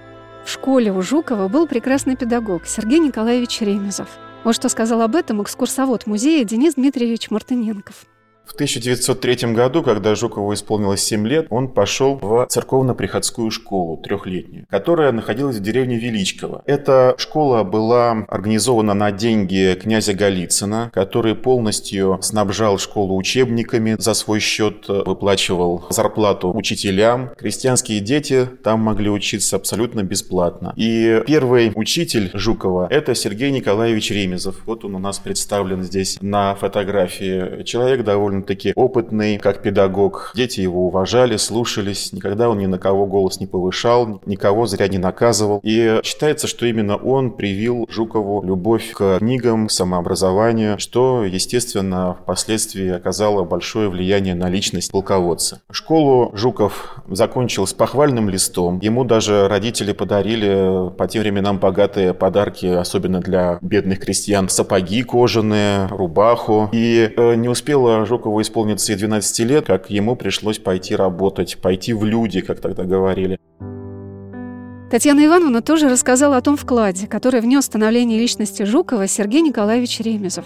В 0.46 0.50
школе 0.50 0.94
у 0.94 1.02
Жукова 1.02 1.50
был 1.50 1.68
прекрасный 1.68 2.16
педагог 2.16 2.66
Сергей 2.66 3.00
Николаевич 3.00 3.60
Ремезов. 3.60 4.08
Вот 4.44 4.56
что 4.56 4.70
сказал 4.70 5.02
об 5.02 5.16
этом 5.16 5.42
экскурсовод 5.42 6.08
музея 6.08 6.44
Денис 6.46 6.76
Дмитриевич 6.76 7.30
Мартыненков. 7.30 8.06
В 8.48 8.54
1903 8.54 9.54
году, 9.54 9.84
когда 9.84 10.16
Жукову 10.16 10.54
исполнилось 10.54 11.04
7 11.04 11.28
лет, 11.28 11.48
он 11.50 11.68
пошел 11.68 12.18
в 12.22 12.48
церковно-приходскую 12.50 13.52
школу 13.52 13.98
трехлетнюю, 13.98 14.66
которая 14.70 15.12
находилась 15.12 15.58
в 15.58 15.62
деревне 15.62 15.98
Величково. 15.98 16.64
Эта 16.66 17.14
школа 17.18 17.64
была 17.64 18.26
организована 18.30 18.94
на 18.94 19.12
деньги 19.12 19.78
князя 19.80 20.14
Голицына, 20.14 20.92
который 20.94 21.36
полностью 21.36 22.20
снабжал 22.22 22.80
школу 22.80 23.18
учебниками 23.18 23.98
за 24.00 24.14
свой 24.14 24.40
счет, 24.40 24.88
выплачивал 24.88 25.86
зарплату 25.90 26.54
учителям. 26.56 27.32
Крестьянские 27.38 28.00
дети 28.00 28.48
там 28.64 28.80
могли 28.80 29.10
учиться 29.10 29.58
абсолютно 29.58 30.04
бесплатно. 30.04 30.74
И 30.78 31.22
первый 31.28 31.74
учитель 31.76 32.32
Жукова– 32.34 32.88
это 32.90 33.14
Сергей 33.14 33.52
Николаевич 33.52 34.10
Ремезов. 34.10 34.62
Вот 34.66 34.86
он 34.86 34.96
у 34.96 35.00
нас 35.00 35.20
представлен 35.20 35.84
здесь 35.84 36.18
на 36.22 36.56
фотографии. 36.56 37.64
Человек 37.64 38.06
довольно 38.06 38.37
довольно-таки 38.38 38.74
опытный 38.76 39.38
как 39.38 39.62
педагог. 39.62 40.32
Дети 40.36 40.62
его 40.62 40.88
уважали, 40.88 41.38
слушались, 41.38 42.14
никогда 42.14 42.50
он 42.50 42.60
ни 42.60 42.66
на 42.66 42.78
кого 42.78 43.06
голос 43.06 43.40
не 43.40 43.48
повышал, 43.48 44.22
никого 44.26 44.66
зря 44.68 44.88
не 44.88 44.98
наказывал. 44.98 45.60
И 45.64 46.00
считается, 46.04 46.48
что 46.48 46.66
именно 46.66 46.96
он 46.96 47.32
привил 47.32 47.88
Жукову 47.90 48.44
любовь 48.44 48.92
к 48.94 49.20
книгам, 49.20 49.68
к 49.68 49.72
самообразованию, 49.72 50.80
что, 50.80 51.24
естественно, 51.24 52.18
впоследствии 52.22 52.90
оказало 52.90 53.44
большое 53.44 53.90
влияние 53.90 54.36
на 54.36 54.50
личность 54.50 54.92
полководца. 54.92 55.62
Школу 55.72 56.32
Жуков 56.36 57.02
закончил 57.08 57.66
с 57.66 57.74
похвальным 57.74 58.30
листом. 58.30 58.80
Ему 58.82 59.04
даже 59.04 59.48
родители 59.48 59.94
подарили 59.94 60.90
по 60.98 61.08
тем 61.08 61.22
временам 61.22 61.58
богатые 61.58 62.14
подарки, 62.14 62.66
особенно 62.66 63.20
для 63.20 63.58
бедных 63.62 64.00
крестьян, 64.00 64.50
сапоги 64.50 65.04
кожаные, 65.04 65.88
рубаху. 65.88 66.70
И 66.72 67.12
э, 67.16 67.36
не 67.36 67.50
успела 67.50 68.06
Жуков 68.06 68.27
Жукову 68.28 68.42
исполнится 68.42 68.92
и 68.92 68.96
12 68.96 69.40
лет, 69.48 69.66
как 69.68 69.90
ему 69.90 70.16
пришлось 70.18 70.60
пойти 70.60 70.96
работать, 70.96 71.58
пойти 71.62 71.94
в 71.94 72.04
люди, 72.04 72.42
как 72.42 72.60
тогда 72.60 72.84
говорили. 72.84 73.40
Татьяна 74.92 75.26
Ивановна 75.26 75.62
тоже 75.62 75.90
рассказала 75.90 76.38
о 76.38 76.42
том 76.42 76.58
вкладе, 76.58 77.08
который 77.08 77.40
внес 77.42 77.66
становление 77.66 78.20
личности 78.20 78.64
Жукова 78.64 79.08
Сергей 79.08 79.42
Николаевич 79.42 80.00
Ремезов. 80.02 80.46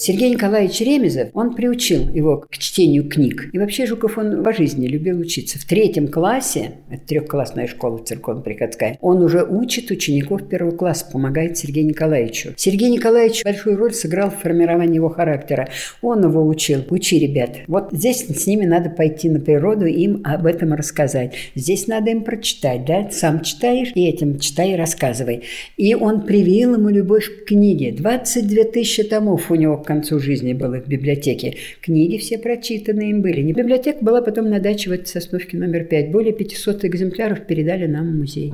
Сергей 0.00 0.30
Николаевич 0.30 0.80
Ремезов, 0.80 1.28
он 1.34 1.54
приучил 1.54 2.08
его 2.08 2.38
к 2.38 2.56
чтению 2.56 3.06
книг. 3.06 3.50
И 3.52 3.58
вообще 3.58 3.84
Жуков, 3.84 4.16
он 4.16 4.42
по 4.42 4.54
жизни 4.54 4.86
любил 4.86 5.20
учиться. 5.20 5.58
В 5.58 5.66
третьем 5.66 6.08
классе, 6.08 6.76
это 6.88 7.06
трехклассная 7.06 7.66
школа 7.66 7.98
церковно-приходская, 7.98 8.96
он 9.02 9.22
уже 9.22 9.44
учит 9.44 9.90
учеников 9.90 10.48
первого 10.48 10.74
класса, 10.74 11.04
помогает 11.12 11.58
Сергею 11.58 11.86
Николаевичу. 11.86 12.54
Сергей 12.56 12.88
Николаевич 12.88 13.44
большую 13.44 13.76
роль 13.76 13.92
сыграл 13.92 14.30
в 14.30 14.38
формировании 14.38 14.94
его 14.94 15.10
характера. 15.10 15.68
Он 16.00 16.24
его 16.24 16.46
учил. 16.48 16.82
Учи, 16.88 17.18
ребят. 17.18 17.58
Вот 17.66 17.90
здесь 17.92 18.24
с 18.26 18.46
ними 18.46 18.64
надо 18.64 18.88
пойти 18.88 19.28
на 19.28 19.38
природу 19.38 19.84
им 19.84 20.22
об 20.24 20.46
этом 20.46 20.72
рассказать. 20.72 21.34
Здесь 21.54 21.88
надо 21.88 22.10
им 22.10 22.24
прочитать, 22.24 22.86
да? 22.86 23.10
Сам 23.10 23.42
читаешь 23.42 23.92
и 23.94 24.08
этим 24.08 24.38
читай 24.38 24.72
и 24.72 24.76
рассказывай. 24.76 25.42
И 25.76 25.94
он 25.94 26.22
привил 26.22 26.76
ему 26.76 26.88
любовь 26.88 27.26
к 27.26 27.48
книге. 27.48 27.92
22 27.92 28.64
тысячи 28.64 29.02
томов 29.02 29.50
у 29.50 29.56
него 29.56 29.76
концу 29.90 30.20
жизни 30.20 30.52
было 30.52 30.80
в 30.80 30.86
библиотеке. 30.86 31.56
Книги 31.82 32.16
все 32.16 32.38
прочитаны 32.38 33.10
им 33.10 33.22
были. 33.22 33.42
Библиотека 33.42 33.98
была 34.04 34.22
потом 34.22 34.48
на 34.48 34.60
даче 34.60 34.88
в 34.88 34.92
этой 34.92 35.06
Сосновке 35.06 35.56
номер 35.56 35.82
5. 35.84 36.12
Более 36.12 36.32
500 36.32 36.84
экземпляров 36.84 37.44
передали 37.44 37.86
нам 37.86 38.06
в 38.06 38.14
музей. 38.14 38.52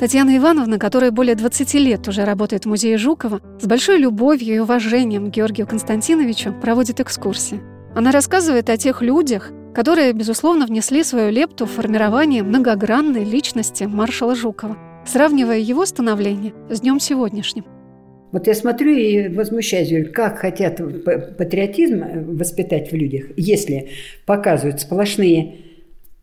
Татьяна 0.00 0.36
Ивановна, 0.36 0.80
которая 0.80 1.12
более 1.12 1.36
20 1.36 1.74
лет 1.74 2.08
уже 2.08 2.24
работает 2.24 2.64
в 2.64 2.68
музее 2.68 2.98
Жукова, 2.98 3.40
с 3.60 3.66
большой 3.66 3.98
любовью 3.98 4.56
и 4.56 4.58
уважением 4.58 5.30
к 5.30 5.34
Георгию 5.36 5.68
Константиновичу 5.68 6.52
проводит 6.60 6.98
экскурсии. 6.98 7.60
Она 7.94 8.10
рассказывает 8.10 8.68
о 8.70 8.76
тех 8.76 9.02
людях, 9.02 9.52
которые, 9.72 10.12
безусловно, 10.12 10.66
внесли 10.66 11.04
свою 11.04 11.30
лепту 11.30 11.66
в 11.66 11.70
формирование 11.70 12.42
многогранной 12.42 13.22
личности 13.22 13.84
маршала 13.84 14.34
Жукова, 14.34 14.76
сравнивая 15.06 15.58
его 15.58 15.86
становление 15.86 16.54
с 16.70 16.80
днем 16.80 16.98
сегодняшним. 16.98 17.66
Вот 18.34 18.48
я 18.48 18.54
смотрю 18.54 18.90
и 18.96 19.28
возмущаюсь, 19.28 19.90
говорю, 19.90 20.12
как 20.12 20.38
хотят 20.38 20.78
патриотизм 21.38 22.34
воспитать 22.36 22.90
в 22.90 22.96
людях, 22.96 23.26
если 23.36 23.90
показывают 24.26 24.80
сплошные 24.80 25.58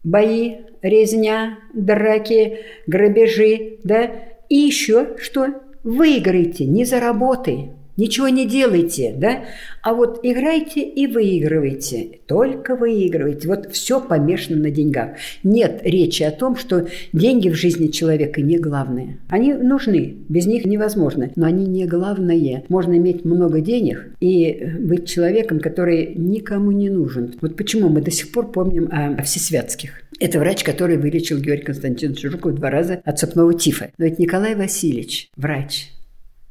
бои, 0.03 0.57
резня, 0.81 1.59
драки, 1.73 2.57
грабежи, 2.85 3.77
да, 3.85 4.11
и 4.49 4.55
еще 4.57 5.15
что? 5.19 5.61
Выиграйте, 5.85 6.65
не 6.65 6.83
заработай. 6.83 7.69
Ничего 7.97 8.29
не 8.29 8.47
делайте, 8.47 9.13
да? 9.17 9.43
А 9.83 9.93
вот 9.93 10.19
играйте 10.23 10.81
и 10.81 11.07
выигрывайте. 11.07 12.19
Только 12.27 12.75
выигрывайте. 12.75 13.47
Вот 13.47 13.71
все 13.71 13.99
помешано 13.99 14.59
на 14.61 14.71
деньгах. 14.71 15.11
Нет 15.43 15.81
речи 15.83 16.23
о 16.23 16.31
том, 16.31 16.55
что 16.55 16.87
деньги 17.13 17.49
в 17.49 17.55
жизни 17.55 17.87
человека 17.87 18.41
не 18.41 18.57
главное. 18.57 19.19
Они 19.29 19.53
нужны, 19.53 20.15
без 20.29 20.45
них 20.45 20.65
невозможно, 20.65 21.31
но 21.35 21.45
они 21.45 21.65
не 21.65 21.85
главное. 21.85 22.63
Можно 22.69 22.97
иметь 22.97 23.25
много 23.25 23.61
денег 23.61 24.13
и 24.19 24.71
быть 24.79 25.07
человеком, 25.07 25.59
который 25.59 26.13
никому 26.15 26.71
не 26.71 26.89
нужен. 26.89 27.35
Вот 27.41 27.55
почему 27.55 27.89
мы 27.89 28.01
до 28.01 28.11
сих 28.11 28.31
пор 28.31 28.51
помним 28.51 28.89
о 28.91 29.21
всесвятских. 29.23 30.01
Это 30.19 30.37
врач, 30.37 30.63
который 30.63 30.97
вылечил 30.97 31.39
Георгия 31.39 31.65
Константиновича 31.65 32.29
Жукова 32.29 32.53
два 32.53 32.69
раза 32.69 33.01
от 33.03 33.17
цепного 33.17 33.53
тифа. 33.55 33.91
Но 33.97 34.05
это 34.05 34.21
Николай 34.21 34.55
Васильевич, 34.55 35.29
врач, 35.35 35.89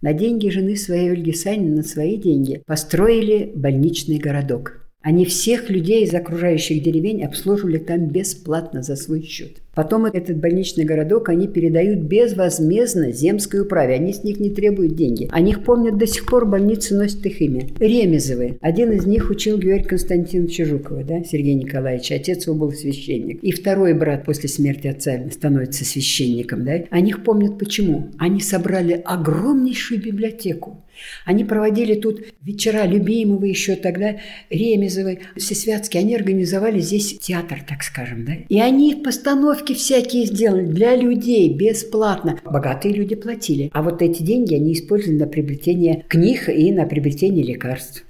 на 0.02 0.12
деньги 0.12 0.48
жены 0.48 0.76
своей 0.76 1.10
Ольги 1.10 1.32
Санина, 1.32 1.76
на 1.76 1.82
свои 1.82 2.16
деньги, 2.16 2.62
построили 2.66 3.52
больничный 3.54 4.18
городок. 4.18 4.86
Они 5.02 5.24
всех 5.24 5.70
людей 5.70 6.04
из 6.04 6.14
окружающих 6.14 6.82
деревень 6.82 7.24
обслуживали 7.24 7.78
там 7.78 8.08
бесплатно 8.08 8.82
за 8.82 8.96
свой 8.96 9.22
счет. 9.22 9.62
Потом 9.80 10.04
этот 10.04 10.36
больничный 10.36 10.84
городок 10.84 11.30
они 11.30 11.48
передают 11.48 12.00
безвозмездно 12.00 13.12
земской 13.12 13.62
управе. 13.62 13.94
Они 13.94 14.12
с 14.12 14.22
них 14.22 14.38
не 14.38 14.50
требуют 14.50 14.94
деньги. 14.94 15.26
О 15.32 15.40
них 15.40 15.64
помнят 15.64 15.96
до 15.96 16.06
сих 16.06 16.26
пор, 16.26 16.44
больницы 16.44 16.94
носят 16.94 17.24
их 17.24 17.40
имя. 17.40 17.66
Ремезовы. 17.78 18.58
Один 18.60 18.92
из 18.92 19.06
них 19.06 19.30
учил 19.30 19.56
Георгия 19.56 19.88
Константиновича 19.88 20.66
Жукова, 20.66 21.02
да, 21.02 21.24
Сергей 21.24 21.54
Николаевич. 21.54 22.12
Отец 22.12 22.46
его 22.46 22.56
был 22.56 22.72
священник. 22.72 23.42
И 23.42 23.52
второй 23.52 23.94
брат 23.94 24.26
после 24.26 24.50
смерти 24.50 24.86
отца 24.86 25.18
становится 25.32 25.86
священником. 25.86 26.66
Да. 26.66 26.84
О 26.90 27.00
них 27.00 27.24
помнят 27.24 27.58
почему? 27.58 28.10
Они 28.18 28.42
собрали 28.42 29.00
огромнейшую 29.02 30.02
библиотеку. 30.02 30.84
Они 31.24 31.44
проводили 31.44 31.94
тут 31.94 32.20
вечера 32.42 32.86
любимого 32.86 33.44
еще 33.44 33.76
тогда 33.76 34.16
Ремезовой, 34.50 35.20
Всесвятский. 35.36 36.00
Они 36.00 36.14
организовали 36.14 36.80
здесь 36.80 37.18
театр, 37.18 37.62
так 37.66 37.82
скажем. 37.82 38.24
Да? 38.24 38.32
И 38.48 38.60
они 38.60 38.94
постановки 38.94 39.74
всякие 39.74 40.26
сделали 40.26 40.66
для 40.66 40.96
людей 40.96 41.52
бесплатно. 41.54 42.38
Богатые 42.44 42.94
люди 42.94 43.14
платили. 43.14 43.70
А 43.72 43.82
вот 43.82 44.02
эти 44.02 44.22
деньги 44.22 44.54
они 44.54 44.72
использовали 44.72 45.18
на 45.18 45.26
приобретение 45.26 46.04
книг 46.08 46.48
и 46.48 46.72
на 46.72 46.86
приобретение 46.86 47.44
лекарств. 47.44 48.04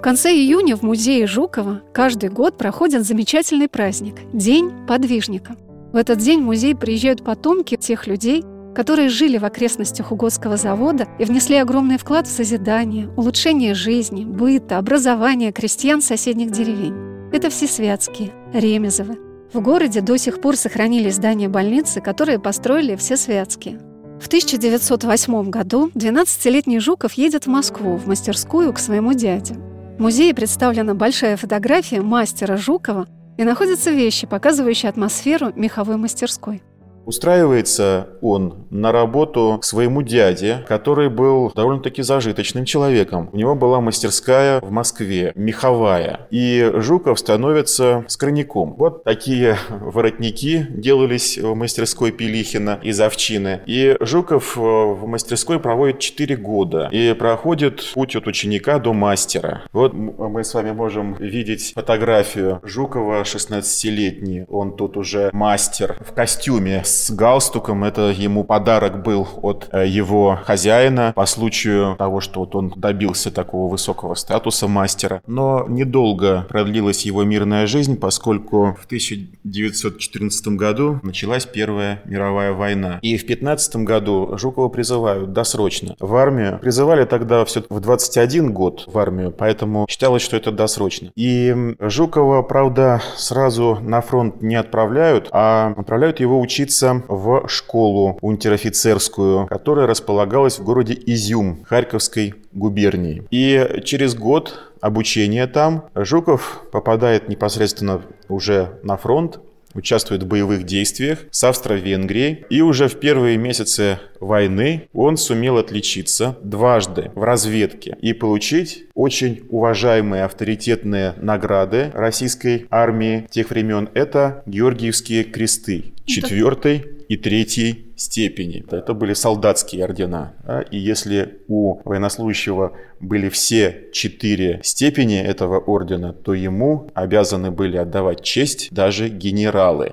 В 0.00 0.02
конце 0.02 0.32
июня 0.32 0.76
в 0.76 0.82
музее 0.82 1.26
Жукова 1.26 1.82
каждый 1.92 2.30
год 2.30 2.56
проходит 2.56 3.04
замечательный 3.04 3.68
праздник– 3.68 4.14
День 4.32 4.70
подвижника. 4.88 5.56
В 5.92 5.96
этот 5.96 6.20
день 6.20 6.40
в 6.40 6.44
музей 6.44 6.74
приезжают 6.74 7.22
потомки 7.22 7.76
тех 7.76 8.06
людей, 8.06 8.42
которые 8.74 9.08
жили 9.08 9.38
в 9.38 9.44
окрестностях 9.44 10.12
Угодского 10.12 10.56
завода 10.56 11.06
и 11.18 11.24
внесли 11.24 11.56
огромный 11.56 11.98
вклад 11.98 12.26
в 12.26 12.30
созидание, 12.30 13.08
улучшение 13.16 13.74
жизни, 13.74 14.24
быта, 14.24 14.78
образования 14.78 15.52
крестьян 15.52 16.02
соседних 16.02 16.50
деревень. 16.50 16.94
Это 17.32 17.50
Всесвятские, 17.50 18.32
Ремезовы, 18.52 19.18
в 19.52 19.60
городе 19.60 20.00
до 20.00 20.16
сих 20.16 20.40
пор 20.40 20.56
сохранились 20.56 21.16
здания 21.16 21.48
больницы, 21.48 22.00
которые 22.00 22.38
построили 22.38 22.94
все 22.94 23.16
святские. 23.16 23.80
В 24.20 24.26
1908 24.28 25.50
году 25.50 25.90
12-летний 25.94 26.78
Жуков 26.78 27.14
едет 27.14 27.46
в 27.46 27.48
Москву 27.48 27.96
в 27.96 28.06
мастерскую 28.06 28.72
к 28.72 28.78
своему 28.78 29.12
дяде. 29.12 29.54
В 29.98 30.02
музее 30.02 30.34
представлена 30.34 30.94
большая 30.94 31.36
фотография 31.36 32.00
мастера 32.00 32.56
Жукова 32.56 33.08
и 33.38 33.44
находятся 33.44 33.90
вещи, 33.90 34.26
показывающие 34.26 34.88
атмосферу 34.88 35.52
меховой 35.56 35.96
мастерской. 35.96 36.62
Устраивается 37.10 38.06
он 38.20 38.68
на 38.70 38.92
работу 38.92 39.58
своему 39.64 40.00
дяде, 40.02 40.64
который 40.68 41.08
был 41.08 41.50
довольно-таки 41.52 42.02
зажиточным 42.02 42.64
человеком. 42.64 43.30
У 43.32 43.36
него 43.36 43.56
была 43.56 43.80
мастерская 43.80 44.60
в 44.60 44.70
Москве, 44.70 45.32
меховая. 45.34 46.28
И 46.30 46.70
Жуков 46.76 47.18
становится 47.18 48.04
скорняком. 48.06 48.76
Вот 48.78 49.02
такие 49.02 49.58
воротники 49.70 50.68
делались 50.70 51.36
в 51.36 51.52
мастерской 51.56 52.12
Пилихина 52.12 52.78
из 52.80 53.00
овчины. 53.00 53.62
И 53.66 53.96
Жуков 53.98 54.56
э, 54.56 54.60
в 54.60 55.04
мастерской 55.08 55.58
проводит 55.58 55.98
4 55.98 56.36
года 56.36 56.88
и 56.92 57.12
проходит 57.14 57.90
путь 57.92 58.14
от 58.14 58.28
ученика 58.28 58.78
до 58.78 58.92
мастера. 58.92 59.62
Вот 59.72 59.94
мы 59.94 60.44
с 60.44 60.54
вами 60.54 60.70
можем 60.70 61.14
видеть 61.14 61.72
фотографию 61.74 62.60
Жукова 62.62 63.22
16-летний. 63.22 64.44
Он 64.48 64.76
тут 64.76 64.96
уже 64.96 65.30
мастер 65.32 65.96
в 66.08 66.12
костюме 66.12 66.84
с 67.00 67.10
галстуком. 67.10 67.84
Это 67.84 68.10
ему 68.10 68.44
подарок 68.44 69.02
был 69.02 69.26
от 69.42 69.68
э, 69.72 69.86
его 69.86 70.38
хозяина 70.44 71.12
по 71.14 71.26
случаю 71.26 71.96
того, 71.96 72.20
что 72.20 72.40
вот 72.40 72.54
он 72.54 72.72
добился 72.76 73.30
такого 73.30 73.70
высокого 73.70 74.14
статуса 74.14 74.68
мастера. 74.68 75.22
Но 75.26 75.64
недолго 75.68 76.46
продлилась 76.48 77.06
его 77.06 77.24
мирная 77.24 77.66
жизнь, 77.66 77.96
поскольку 77.98 78.76
в 78.80 78.84
1914 78.84 80.48
году 80.48 81.00
началась 81.02 81.46
Первая 81.46 82.02
мировая 82.04 82.52
война. 82.52 82.98
И 83.02 83.16
в 83.16 83.26
15 83.26 83.76
году 83.76 84.36
Жукова 84.36 84.68
призывают 84.68 85.32
досрочно. 85.32 85.96
В 85.98 86.14
армию 86.16 86.58
призывали 86.60 87.04
тогда 87.04 87.44
все 87.44 87.64
в 87.68 87.80
21 87.80 88.52
год 88.52 88.84
в 88.86 88.98
армию, 88.98 89.32
поэтому 89.36 89.86
считалось, 89.88 90.22
что 90.22 90.36
это 90.36 90.52
досрочно. 90.52 91.10
И 91.16 91.74
Жукова, 91.80 92.42
правда, 92.42 93.02
сразу 93.16 93.78
на 93.80 94.00
фронт 94.00 94.42
не 94.42 94.56
отправляют, 94.56 95.28
а 95.32 95.74
отправляют 95.76 96.20
его 96.20 96.40
учиться 96.40 96.79
учиться 96.80 97.02
в 97.08 97.48
школу 97.48 98.18
унтер-офицерскую, 98.20 99.46
которая 99.46 99.86
располагалась 99.86 100.58
в 100.58 100.64
городе 100.64 100.94
Изюм 101.06 101.64
Харьковской 101.64 102.34
губернии. 102.52 103.22
И 103.30 103.82
через 103.84 104.14
год 104.14 104.58
обучения 104.80 105.46
там 105.46 105.84
Жуков 105.94 106.62
попадает 106.72 107.28
непосредственно 107.28 108.02
уже 108.28 108.78
на 108.82 108.96
фронт, 108.96 109.40
участвует 109.74 110.22
в 110.22 110.26
боевых 110.26 110.64
действиях 110.64 111.20
с 111.30 111.44
Австро-Венгрией. 111.44 112.44
И 112.50 112.60
уже 112.60 112.88
в 112.88 112.98
первые 112.98 113.36
месяцы 113.36 113.98
войны 114.20 114.88
он 114.92 115.16
сумел 115.16 115.58
отличиться 115.58 116.38
дважды 116.42 117.10
в 117.14 117.22
разведке 117.22 117.96
и 118.00 118.12
получить 118.12 118.84
очень 118.94 119.42
уважаемые 119.48 120.24
авторитетные 120.24 121.14
награды 121.18 121.90
российской 121.94 122.66
армии 122.70 123.26
тех 123.30 123.50
времен. 123.50 123.88
Это 123.94 124.42
Георгиевские 124.46 125.24
кресты 125.24 125.92
четвертой 126.04 126.84
и 127.08 127.16
третьей 127.16 127.89
степени. 128.00 128.64
Это 128.70 128.94
были 128.94 129.12
солдатские 129.14 129.84
ордена. 129.84 130.34
И 130.70 130.78
если 130.78 131.40
у 131.48 131.80
военнослужащего 131.84 132.72
были 133.00 133.28
все 133.28 133.88
четыре 133.92 134.60
степени 134.62 135.20
этого 135.20 135.58
ордена, 135.58 136.12
то 136.12 136.34
ему 136.34 136.90
обязаны 136.94 137.50
были 137.50 137.76
отдавать 137.76 138.22
честь 138.22 138.68
даже 138.72 139.08
генералы. 139.08 139.92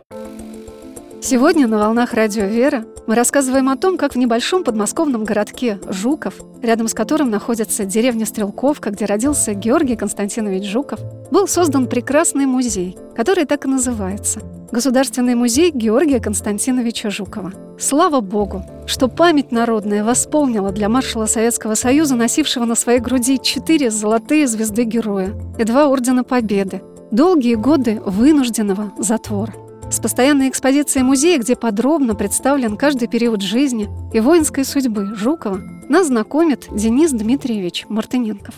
Сегодня 1.19 1.67
на 1.67 1.79
«Волнах 1.79 2.13
Радио 2.13 2.45
Вера» 2.45 2.85
мы 3.07 3.15
рассказываем 3.15 3.69
о 3.69 3.75
том, 3.75 3.97
как 3.97 4.13
в 4.13 4.17
небольшом 4.17 4.63
подмосковном 4.63 5.23
городке 5.23 5.79
Жуков, 5.89 6.35
рядом 6.61 6.87
с 6.87 6.93
которым 6.93 7.31
находится 7.31 7.85
деревня 7.85 8.25
Стрелковка, 8.25 8.91
где 8.91 9.05
родился 9.05 9.53
Георгий 9.53 9.95
Константинович 9.95 10.65
Жуков, 10.65 10.99
был 11.31 11.47
создан 11.47 11.87
прекрасный 11.87 12.45
музей, 12.45 12.97
который 13.15 13.45
так 13.45 13.65
и 13.65 13.67
называется– 13.67 14.41
Государственный 14.71 15.33
музей 15.33 15.71
Георгия 15.71 16.19
Константиновича 16.19 17.09
Жукова. 17.09 17.53
Слава 17.79 18.19
Богу, 18.19 18.65
что 18.85 19.07
память 19.07 19.51
народная 19.51 20.03
восполнила 20.03 20.71
для 20.71 20.89
маршала 20.89 21.25
Советского 21.25 21.75
Союза, 21.75 22.15
носившего 22.15 22.65
на 22.65 22.75
своей 22.75 22.99
груди 22.99 23.39
четыре 23.41 23.89
золотые 23.89 24.45
звезды 24.45 24.83
героя 24.83 25.33
и 25.57 25.63
два 25.63 25.87
ордена 25.87 26.25
Победы, 26.25 26.81
долгие 27.11 27.55
годы 27.55 28.01
вынужденного 28.05 28.91
затвора– 28.99 29.53
с 29.89 29.99
постоянной 29.99 30.49
экспозицией 30.49 31.03
музея, 31.03 31.39
где 31.39 31.55
подробно 31.55 32.13
представлен 32.13 32.75
каждый 32.75 33.07
период 33.07 33.41
жизни 33.41 33.89
и 34.13 34.19
воинской 34.19 34.65
судьбы 34.65 35.15
Жукова, 35.15 35.61
нас 35.87 36.07
знакомит 36.07 36.67
Денис 36.71 37.11
Дмитриевич 37.11 37.85
Мартыненков. 37.87 38.55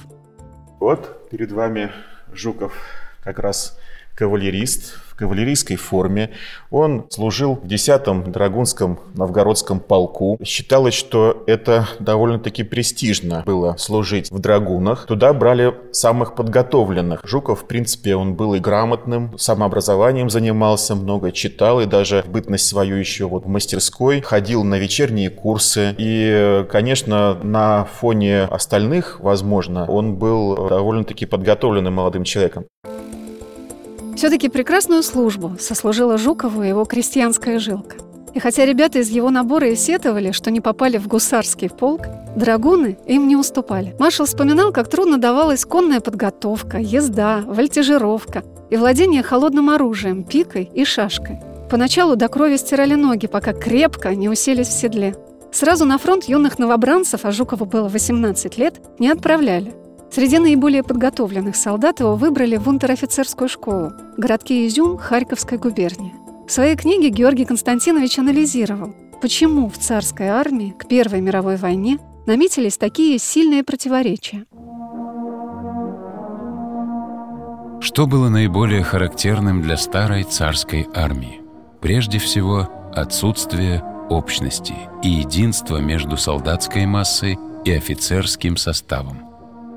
Вот 0.80 1.30
перед 1.30 1.52
вами 1.52 1.92
Жуков 2.34 2.74
как 3.24 3.39
раз 3.39 3.78
кавалерист 4.15 5.00
кавалерийской 5.19 5.75
форме. 5.75 6.32
Он 6.71 7.05
служил 7.10 7.55
в 7.55 7.65
10-м 7.65 8.32
Драгунском 8.32 8.99
новгородском 9.15 9.79
полку. 9.79 10.38
Считалось, 10.43 10.93
что 10.93 11.43
это 11.45 11.88
довольно-таки 11.99 12.63
престижно 12.63 13.43
было 13.45 13.75
служить 13.77 14.32
в 14.32 14.39
драгунах. 14.39 15.05
Туда 15.05 15.34
брали 15.34 15.73
самых 15.91 16.36
подготовленных. 16.36 17.21
Жуков, 17.25 17.63
в 17.63 17.67
принципе, 17.67 18.15
он 18.15 18.36
был 18.36 18.53
и 18.53 18.60
грамотным, 18.60 19.38
самообразованием 19.38 20.29
занимался, 20.29 20.95
много 20.95 21.32
читал 21.32 21.82
и 21.82 21.86
даже 21.86 22.23
в 22.25 22.29
бытность 22.29 22.67
свою 22.67 22.95
еще 22.95 23.27
вот 23.27 23.45
в 23.45 23.47
мастерской 23.47 24.21
ходил 24.21 24.63
на 24.63 24.75
вечерние 24.75 25.29
курсы. 25.29 25.95
И, 25.97 26.65
конечно, 26.71 27.38
на 27.43 27.86
фоне 27.86 28.43
остальных, 28.43 29.19
возможно, 29.19 29.86
он 29.86 30.15
был 30.15 30.69
довольно-таки 30.69 31.25
подготовленным 31.25 31.95
молодым 31.95 32.23
человеком. 32.23 32.65
Все-таки 34.19 34.49
прекрасную 34.49 35.01
службу 35.01 35.55
сослужила 35.62 36.17
Жукову 36.17 36.62
его 36.62 36.84
крестьянская 36.84 37.58
жилка. 37.58 37.95
И 38.34 38.39
хотя 38.41 38.65
ребята 38.65 38.99
из 38.99 39.08
его 39.08 39.29
набора 39.29 39.69
и 39.69 39.77
сетовали, 39.77 40.34
что 40.34 40.51
не 40.51 40.60
попали 40.60 40.97
в 40.97 41.08
гусарский 41.08 41.69
полк, 41.69 42.01
драгуны 42.36 42.97
им 43.08 43.29
не 43.29 43.38
уступали. 43.38 43.95
Маршал 43.97 44.25
вспоминал, 44.25 44.73
как 44.73 44.89
трудно 44.89 45.19
давалась 45.19 45.63
конная 45.63 46.01
подготовка, 46.01 46.79
езда, 46.79 47.45
вольтежировка 47.45 48.43
и 48.69 48.75
владение 48.75 49.23
холодным 49.23 49.69
оружием, 49.69 50.25
пикой 50.25 50.69
и 50.73 50.84
шашкой. 50.84 51.39
Поначалу 51.71 52.17
до 52.17 52.27
крови 52.27 52.58
стирали 52.58 52.95
ноги, 52.95 53.27
пока 53.27 53.53
крепко 53.53 54.13
не 54.15 54.27
уселись 54.27 54.67
в 54.67 54.77
седле. 54.77 55.15
Сразу 55.53 55.86
на 55.86 55.97
фронт 55.97 56.25
юных 56.25 56.60
новобранцев, 56.60 57.23
а 57.23 57.32
Жукову 57.32 57.63
было 57.63 57.88
18 57.88 58.58
лет, 58.58 58.82
не 58.99 59.08
отправляли. 59.08 59.73
Среди 60.12 60.39
наиболее 60.39 60.82
подготовленных 60.82 61.56
солдат 61.56 62.00
его 62.00 62.15
выбрали 62.15 62.58
в 62.58 62.67
унтер-офицерскую 62.67 63.48
школу, 63.48 63.91
городке 64.17 64.65
Изюм 64.65 64.98
Харьковской 64.98 65.60
губернии. 65.60 66.15
В 66.48 66.52
своей 66.52 66.76
книге 66.76 67.10
Георгий 67.10 67.45
Константинович 67.45 68.17
анализировал, 68.17 68.95
почему 69.22 69.69
в 69.69 69.78
царской 69.78 70.28
армии 70.28 70.72
к 70.72 70.88
Первой 70.88 71.22
мировой 71.22 71.58
войне 71.58 72.00
наметились 72.26 72.78
такие 72.78 73.19
сильные 73.19 73.63
противоречия. 73.63 74.45
Что 77.82 78.08
было 78.08 78.30
наиболее 78.30 78.84
характерным 78.84 79.62
для 79.62 79.78
старой 79.78 80.24
царской 80.24 80.88
армии? 80.93 81.41
Прежде 81.82 82.17
всего, 82.17 82.67
отсутствие 82.93 83.84
общности 84.10 84.74
и 85.04 85.10
единства 85.10 85.78
между 85.78 86.17
солдатской 86.17 86.88
массой 86.88 87.38
и 87.63 87.72
офицерским 87.72 88.58
составом. 88.58 89.29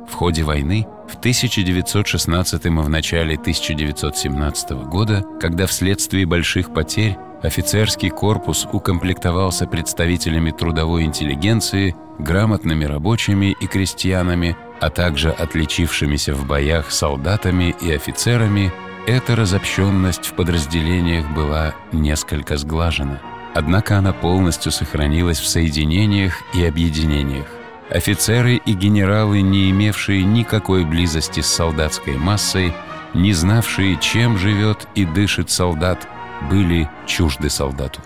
В 0.08 0.14
ходе 0.14 0.42
войны 0.42 0.86
в 1.08 1.16
1916 1.16 2.64
и 2.64 2.68
в 2.68 2.88
начале 2.88 3.34
1917 3.34 4.70
года, 4.86 5.24
когда 5.40 5.66
вследствие 5.66 6.26
больших 6.26 6.72
потерь 6.72 7.16
офицерский 7.42 8.10
корпус 8.10 8.66
укомплектовался 8.72 9.66
представителями 9.66 10.50
трудовой 10.50 11.04
интеллигенции, 11.04 11.94
грамотными 12.18 12.84
рабочими 12.84 13.56
и 13.60 13.66
крестьянами, 13.66 14.56
а 14.80 14.90
также 14.90 15.30
отличившимися 15.30 16.34
в 16.34 16.46
боях 16.46 16.90
солдатами 16.90 17.74
и 17.80 17.92
офицерами, 17.92 18.72
эта 19.06 19.34
разобщенность 19.34 20.26
в 20.26 20.34
подразделениях 20.34 21.28
была 21.34 21.74
несколько 21.92 22.56
сглажена. 22.56 23.20
Однако 23.54 23.98
она 23.98 24.12
полностью 24.12 24.72
сохранилась 24.72 25.40
в 25.40 25.46
соединениях 25.46 26.34
и 26.54 26.64
объединениях. 26.64 27.46
Офицеры 27.92 28.56
и 28.56 28.72
генералы, 28.72 29.42
не 29.42 29.70
имевшие 29.70 30.24
никакой 30.24 30.86
близости 30.86 31.40
с 31.40 31.46
солдатской 31.46 32.16
массой, 32.16 32.72
не 33.12 33.34
знавшие, 33.34 33.98
чем 34.00 34.38
живет 34.38 34.88
и 34.94 35.04
дышит 35.04 35.50
солдат, 35.50 36.08
были 36.50 36.88
чужды 37.04 37.50
солдату. 37.50 38.00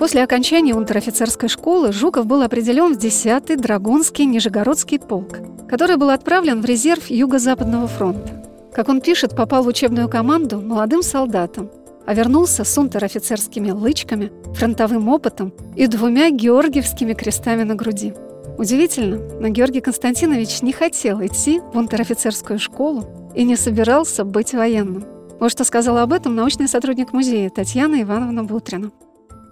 После 0.00 0.24
окончания 0.24 0.74
унтер-офицерской 0.74 1.48
школы 1.48 1.92
Жуков 1.92 2.26
был 2.26 2.42
определен 2.42 2.94
в 2.94 2.98
10-й 2.98 3.54
Драгунский 3.54 4.24
Нижегородский 4.24 4.98
полк, 4.98 5.38
который 5.68 5.96
был 5.96 6.10
отправлен 6.10 6.60
в 6.60 6.64
резерв 6.64 7.08
Юго-Западного 7.08 7.86
фронта. 7.86 8.44
Как 8.74 8.88
он 8.88 9.00
пишет, 9.00 9.36
попал 9.36 9.62
в 9.62 9.68
учебную 9.68 10.08
команду 10.08 10.60
молодым 10.60 11.02
солдатом. 11.02 11.70
А 12.08 12.14
вернулся 12.14 12.64
с 12.64 12.78
унтер-офицерскими 12.78 13.70
лычками, 13.70 14.32
фронтовым 14.54 15.10
опытом 15.10 15.52
и 15.76 15.86
двумя 15.86 16.30
георгиевскими 16.30 17.12
крестами 17.12 17.64
на 17.64 17.74
груди. 17.74 18.14
Удивительно, 18.56 19.18
но 19.38 19.48
Георгий 19.48 19.82
Константинович 19.82 20.62
не 20.62 20.72
хотел 20.72 21.20
идти 21.20 21.60
в 21.60 21.76
унтер-офицерскую 21.76 22.58
школу 22.58 23.04
и 23.34 23.44
не 23.44 23.56
собирался 23.56 24.24
быть 24.24 24.54
военным. 24.54 25.04
Вот 25.38 25.52
что 25.52 25.64
сказала 25.64 26.00
об 26.00 26.14
этом 26.14 26.34
научный 26.34 26.66
сотрудник 26.66 27.12
музея 27.12 27.50
Татьяна 27.50 28.00
Ивановна 28.00 28.42
Бутрина 28.42 28.90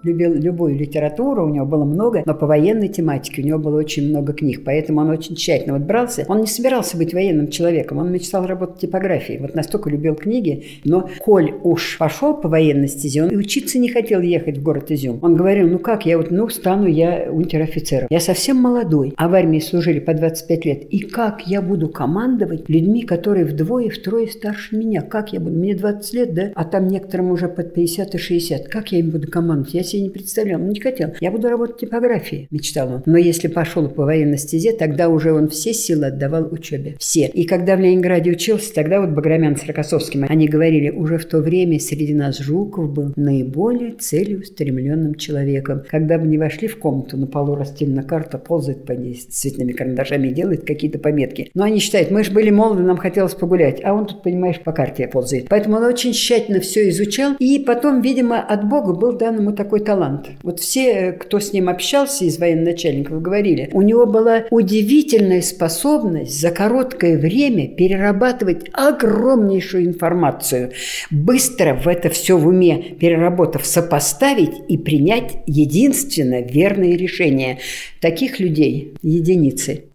любил 0.03 0.33
любую 0.33 0.75
литературу, 0.75 1.45
у 1.45 1.49
него 1.49 1.65
было 1.65 1.85
много, 1.85 2.23
но 2.25 2.33
по 2.33 2.47
военной 2.47 2.87
тематике 2.87 3.41
у 3.41 3.45
него 3.45 3.59
было 3.59 3.77
очень 3.77 4.09
много 4.09 4.33
книг, 4.33 4.61
поэтому 4.63 5.01
он 5.01 5.09
очень 5.09 5.35
тщательно 5.35 5.73
вот 5.73 5.83
брался. 5.83 6.25
Он 6.27 6.41
не 6.41 6.47
собирался 6.47 6.97
быть 6.97 7.13
военным 7.13 7.49
человеком, 7.49 7.97
он 7.97 8.11
мечтал 8.11 8.45
работать 8.45 8.77
в 8.77 8.81
типографии. 8.81 9.37
Вот 9.39 9.55
настолько 9.55 9.89
любил 9.89 10.15
книги, 10.15 10.65
но 10.83 11.09
коль 11.19 11.53
уж 11.63 11.97
пошел 11.97 12.35
по 12.35 12.47
военной 12.47 12.87
стезе, 12.87 13.23
он 13.23 13.29
и 13.29 13.35
учиться 13.35 13.79
не 13.79 13.89
хотел 13.89 14.21
ехать 14.21 14.57
в 14.57 14.63
город 14.63 14.91
Изюм. 14.91 15.19
Он 15.21 15.35
говорил, 15.35 15.67
ну 15.67 15.79
как, 15.79 16.05
я 16.05 16.17
вот, 16.17 16.31
ну, 16.31 16.47
стану 16.49 16.87
я 16.87 17.29
унтер-офицером. 17.31 18.07
Я 18.09 18.19
совсем 18.19 18.57
молодой, 18.57 19.13
а 19.17 19.27
в 19.27 19.33
армии 19.33 19.59
служили 19.59 19.99
по 19.99 20.13
25 20.13 20.65
лет. 20.65 20.83
И 20.93 20.99
как 20.99 21.47
я 21.47 21.61
буду 21.61 21.89
командовать 21.89 22.69
людьми, 22.69 23.03
которые 23.03 23.45
вдвое, 23.45 23.89
втрое 23.89 24.27
старше 24.27 24.75
меня? 24.77 25.01
Как 25.01 25.33
я 25.33 25.39
буду? 25.39 25.55
Мне 25.57 25.75
20 25.75 26.13
лет, 26.13 26.33
да? 26.33 26.51
А 26.55 26.65
там 26.65 26.87
некоторым 26.87 27.31
уже 27.31 27.47
под 27.47 27.73
50 27.73 28.15
и 28.15 28.17
60. 28.17 28.67
Как 28.67 28.91
я 28.91 28.99
им 28.99 29.09
буду 29.09 29.29
командовать? 29.29 29.73
Я 29.73 29.83
себе 29.87 30.03
не 30.03 30.09
представлял, 30.09 30.61
он 30.61 30.69
не 30.69 30.79
хотел. 30.79 31.13
Я 31.19 31.31
буду 31.31 31.49
работать 31.49 31.77
в 31.77 31.79
типографии, 31.79 32.47
мечтал 32.51 32.93
он. 32.93 33.03
Но 33.05 33.17
если 33.17 33.47
пошел 33.47 33.87
по 33.89 34.05
военной 34.05 34.37
стезе, 34.37 34.73
тогда 34.73 35.09
уже 35.09 35.33
он 35.33 35.49
все 35.49 35.73
силы 35.73 36.07
отдавал 36.07 36.47
учебе. 36.51 36.95
Все. 36.99 37.27
И 37.27 37.45
когда 37.45 37.75
в 37.75 37.79
Ленинграде 37.79 38.31
учился, 38.31 38.73
тогда 38.73 39.01
вот 39.01 39.11
Баграмян 39.11 39.55
с 39.55 39.65
Рокоссовским, 39.65 40.25
они 40.27 40.47
говорили, 40.47 40.89
уже 40.89 41.17
в 41.17 41.25
то 41.25 41.39
время 41.39 41.79
среди 41.79 42.13
нас 42.13 42.39
Жуков 42.39 42.91
был 42.91 43.13
наиболее 43.15 43.93
целеустремленным 43.93 45.15
человеком. 45.15 45.83
Когда 45.89 46.17
бы 46.17 46.27
не 46.27 46.37
вошли 46.37 46.67
в 46.67 46.77
комнату, 46.79 47.17
на 47.17 47.27
полу 47.27 47.55
расстелена 47.55 48.03
карта, 48.03 48.37
ползает 48.37 48.85
по 48.85 48.91
ней 48.91 49.15
с 49.15 49.25
цветными 49.25 49.71
карандашами, 49.71 50.29
делает 50.29 50.65
какие-то 50.65 50.99
пометки. 50.99 51.49
Но 51.53 51.63
они 51.63 51.79
считают, 51.79 52.11
мы 52.11 52.23
же 52.23 52.31
были 52.31 52.49
молоды, 52.49 52.83
нам 52.83 52.97
хотелось 52.97 53.33
погулять, 53.33 53.81
а 53.83 53.93
он 53.93 54.07
тут, 54.07 54.23
понимаешь, 54.23 54.59
по 54.59 54.71
карте 54.71 55.07
ползает. 55.07 55.47
Поэтому 55.49 55.77
он 55.77 55.83
очень 55.83 56.13
тщательно 56.13 56.59
все 56.59 56.89
изучал, 56.89 57.35
и 57.39 57.59
потом, 57.59 58.01
видимо, 58.01 58.41
от 58.41 58.67
Бога 58.67 58.93
был 58.93 59.17
дан 59.17 59.39
ему 59.39 59.53
такой 59.53 59.76
талант. 59.79 60.27
Вот 60.43 60.59
все, 60.59 61.11
кто 61.11 61.39
с 61.39 61.53
ним 61.53 61.69
общался 61.69 62.25
из 62.25 62.39
военачальников, 62.39 63.21
говорили, 63.21 63.69
у 63.73 63.81
него 63.81 64.05
была 64.05 64.45
удивительная 64.49 65.41
способность 65.41 66.39
за 66.39 66.51
короткое 66.51 67.17
время 67.17 67.67
перерабатывать 67.67 68.69
огромнейшую 68.73 69.85
информацию, 69.85 70.71
быстро 71.11 71.73
в 71.75 71.87
это 71.87 72.09
все 72.09 72.37
в 72.37 72.47
уме 72.47 72.95
переработав, 72.99 73.65
сопоставить 73.65 74.53
и 74.67 74.77
принять 74.77 75.37
единственно 75.45 76.41
верное 76.41 76.95
решение. 76.95 77.59
Таких 78.01 78.39
людей 78.39 78.93
единицы. 79.01 79.85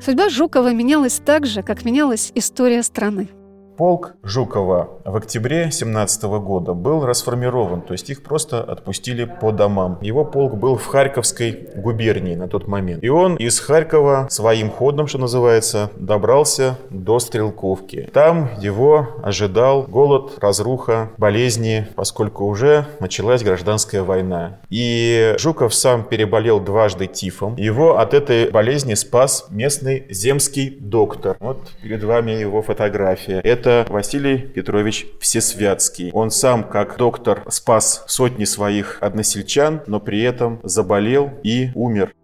Судьба 0.00 0.28
Жукова 0.28 0.72
менялась 0.72 1.20
так 1.24 1.46
же, 1.46 1.62
как 1.62 1.84
менялась 1.84 2.30
история 2.34 2.82
страны. 2.82 3.28
Полк 3.76 4.14
Жукова 4.22 4.88
в 5.04 5.16
октябре 5.16 5.70
17 5.70 6.22
года 6.24 6.72
был 6.72 7.04
расформирован, 7.04 7.82
то 7.82 7.92
есть 7.92 8.08
их 8.08 8.22
просто 8.22 8.62
отпустили 8.62 9.24
по 9.24 9.52
домам. 9.52 9.98
Его 10.00 10.24
полк 10.24 10.54
был 10.54 10.76
в 10.76 10.86
Харьковской 10.86 11.68
губернии 11.76 12.34
на 12.34 12.48
тот 12.48 12.68
момент. 12.68 13.04
И 13.04 13.08
он 13.08 13.36
из 13.36 13.60
Харькова 13.60 14.28
своим 14.30 14.70
ходом, 14.70 15.06
что 15.06 15.18
называется, 15.18 15.90
добрался 15.96 16.78
до 16.88 17.18
Стрелковки. 17.18 18.08
Там 18.14 18.50
его 18.58 19.08
ожидал 19.22 19.82
голод, 19.82 20.38
разруха, 20.40 21.10
болезни, 21.18 21.86
поскольку 21.94 22.46
уже 22.46 22.86
началась 22.98 23.42
гражданская 23.42 24.02
война. 24.02 24.58
И 24.70 25.34
Жуков 25.38 25.74
сам 25.74 26.04
переболел 26.04 26.60
дважды 26.60 27.06
тифом. 27.06 27.56
Его 27.56 27.98
от 27.98 28.14
этой 28.14 28.50
болезни 28.50 28.94
спас 28.94 29.46
местный 29.50 30.06
земский 30.08 30.70
доктор. 30.80 31.36
Вот 31.40 31.58
перед 31.82 32.02
вами 32.02 32.30
его 32.30 32.62
фотография. 32.62 33.40
Это 33.40 33.65
это 33.66 33.92
Василий 33.92 34.38
Петрович 34.38 35.06
Всесвятский. 35.20 36.10
Он 36.12 36.30
сам, 36.30 36.62
как 36.62 36.96
доктор, 36.96 37.42
спас 37.48 38.04
сотни 38.06 38.44
своих 38.44 38.98
односельчан, 39.00 39.82
но 39.86 39.98
при 39.98 40.22
этом 40.22 40.60
заболел 40.62 41.32
и 41.42 41.70
умер. 41.74 42.14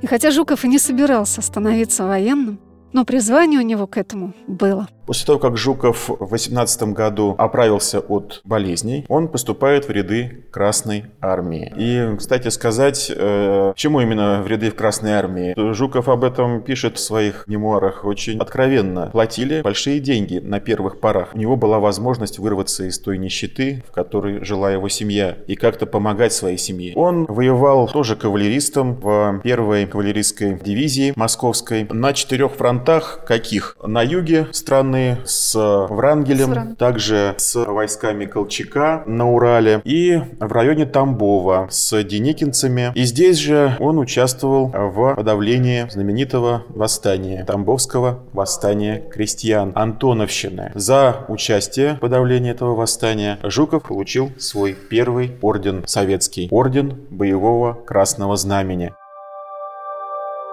И 0.00 0.06
хотя 0.06 0.30
Жуков 0.30 0.64
и 0.64 0.68
не 0.68 0.78
собирался 0.78 1.42
становиться 1.42 2.04
военным, 2.04 2.60
но 2.92 3.04
призвание 3.04 3.58
у 3.60 3.64
него 3.64 3.86
к 3.86 3.96
этому 3.96 4.32
было– 4.46 4.88
После 5.10 5.26
того, 5.26 5.40
как 5.40 5.56
Жуков 5.56 6.08
в 6.08 6.30
18 6.30 6.84
году 6.92 7.34
оправился 7.36 7.98
от 7.98 8.42
болезней, 8.44 9.04
он 9.08 9.26
поступает 9.26 9.88
в 9.88 9.90
ряды 9.90 10.44
Красной 10.52 11.06
Армии. 11.20 11.74
И, 11.76 12.16
кстати 12.16 12.46
сказать, 12.46 13.10
э, 13.12 13.72
чему 13.74 14.02
именно 14.02 14.40
в 14.40 14.46
ряды 14.46 14.70
в 14.70 14.76
Красной 14.76 15.14
Армии? 15.14 15.52
Жуков 15.74 16.08
об 16.08 16.22
этом 16.22 16.62
пишет 16.62 16.96
в 16.96 17.00
своих 17.00 17.42
мемуарах 17.48 18.04
очень 18.04 18.38
откровенно. 18.38 19.06
Платили 19.06 19.62
большие 19.62 19.98
деньги 19.98 20.38
на 20.38 20.60
первых 20.60 21.00
порах. 21.00 21.30
У 21.34 21.38
него 21.38 21.56
была 21.56 21.80
возможность 21.80 22.38
вырваться 22.38 22.84
из 22.84 23.00
той 23.00 23.18
нищеты, 23.18 23.82
в 23.88 23.90
которой 23.90 24.44
жила 24.44 24.70
его 24.70 24.88
семья, 24.88 25.38
и 25.48 25.56
как-то 25.56 25.86
помогать 25.86 26.32
своей 26.32 26.56
семье. 26.56 26.92
Он 26.94 27.24
воевал 27.24 27.88
тоже 27.88 28.14
кавалеристом 28.14 28.94
в 28.94 29.40
первой 29.42 29.86
кавалерийской 29.86 30.54
дивизии 30.54 31.12
московской 31.16 31.88
на 31.90 32.12
четырех 32.12 32.52
фронтах. 32.52 33.24
Каких? 33.26 33.76
На 33.82 34.02
юге 34.02 34.46
страны 34.52 34.99
войны 35.00 35.18
с 35.24 35.86
Врангелем, 35.88 36.74
с 36.74 36.76
также 36.76 37.34
с 37.36 37.64
войсками 37.64 38.26
Колчака 38.26 39.02
на 39.06 39.30
Урале 39.30 39.80
и 39.84 40.20
в 40.38 40.52
районе 40.52 40.86
Тамбова 40.86 41.68
с 41.70 42.02
деникинцами. 42.02 42.92
И 42.94 43.04
здесь 43.04 43.38
же 43.38 43.76
он 43.80 43.98
участвовал 43.98 44.68
в 44.68 45.14
подавлении 45.14 45.86
знаменитого 45.90 46.64
восстания, 46.68 47.44
Тамбовского 47.44 48.20
восстания 48.32 49.02
крестьян, 49.10 49.72
Антоновщины. 49.74 50.72
За 50.74 51.24
участие 51.28 51.94
в 51.94 52.00
подавлении 52.00 52.50
этого 52.50 52.74
восстания 52.74 53.38
Жуков 53.42 53.84
получил 53.84 54.30
свой 54.38 54.74
первый 54.74 55.32
орден 55.42 55.84
советский, 55.86 56.48
орден 56.50 57.00
боевого 57.10 57.74
красного 57.74 58.36
знамени. 58.36 58.92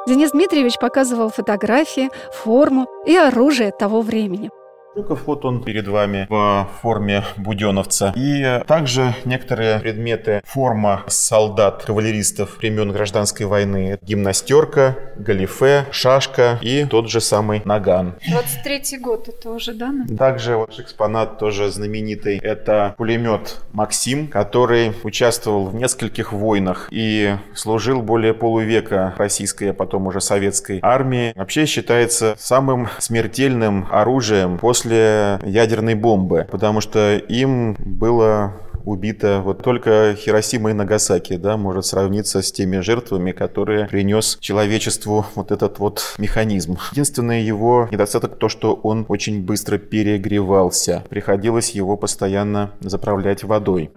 Денис 0.07 0.31
Дмитриевич 0.31 0.79
показывал 0.79 1.29
фотографии, 1.29 2.09
форму 2.31 2.87
и 3.05 3.13
оружие 3.13 3.71
того 3.71 4.01
времени. 4.01 4.49
Жуков, 4.97 5.27
вот 5.27 5.45
он 5.45 5.63
перед 5.63 5.87
вами 5.87 6.25
в 6.27 6.67
форме 6.81 7.23
буденовца. 7.37 8.13
И 8.15 8.63
также 8.65 9.13
некоторые 9.25 9.77
предметы 9.79 10.41
форма 10.43 11.03
солдат, 11.05 11.83
кавалеристов 11.85 12.57
времен 12.57 12.91
гражданской 12.91 13.45
войны. 13.45 13.99
Гимнастерка, 14.01 14.95
галифе, 15.15 15.85
шашка 15.91 16.57
и 16.63 16.85
тот 16.85 17.11
же 17.11 17.21
самый 17.21 17.61
наган. 17.63 18.15
23 18.27 18.97
год 18.97 19.27
это 19.27 19.51
уже, 19.51 19.73
да? 19.75 19.93
Также 20.17 20.55
вот 20.55 20.79
экспонат 20.79 21.37
тоже 21.37 21.69
знаменитый. 21.69 22.39
Это 22.39 22.95
пулемет 22.97 23.57
Максим, 23.73 24.27
который 24.27 24.93
участвовал 25.03 25.67
в 25.67 25.75
нескольких 25.75 26.33
войнах 26.33 26.87
и 26.89 27.35
служил 27.53 28.01
более 28.01 28.33
полувека 28.33 29.13
российской, 29.19 29.69
а 29.69 29.73
потом 29.73 30.07
уже 30.07 30.21
советской 30.21 30.79
армии. 30.81 31.33
Вообще 31.35 31.67
считается 31.67 32.33
самым 32.39 32.87
смертельным 32.97 33.87
оружием 33.91 34.57
после 34.57 34.86
после 34.87 35.39
ядерной 35.45 35.95
бомбы, 35.95 36.47
потому 36.49 36.81
что 36.81 37.17
им 37.17 37.75
было 37.79 38.53
убито 38.85 39.41
вот 39.43 39.63
только 39.63 40.15
Хиросима 40.17 40.69
и 40.69 40.73
Нагасаки, 40.73 41.35
да, 41.35 41.57
может 41.57 41.85
сравниться 41.85 42.41
с 42.41 42.53
теми 42.53 42.79
жертвами, 42.79 43.33
которые 43.33 43.87
принес 43.87 44.37
человечеству 44.39 45.25
вот 45.35 45.51
этот 45.51 45.79
вот 45.79 46.15
механизм. 46.17 46.77
Единственный 46.93 47.41
его 47.41 47.89
недостаток 47.91 48.37
то, 48.37 48.47
что 48.47 48.75
он 48.75 49.05
очень 49.09 49.43
быстро 49.43 49.77
перегревался. 49.77 51.03
Приходилось 51.09 51.71
его 51.71 51.97
постоянно 51.97 52.71
заправлять 52.79 53.43
водой. 53.43 53.91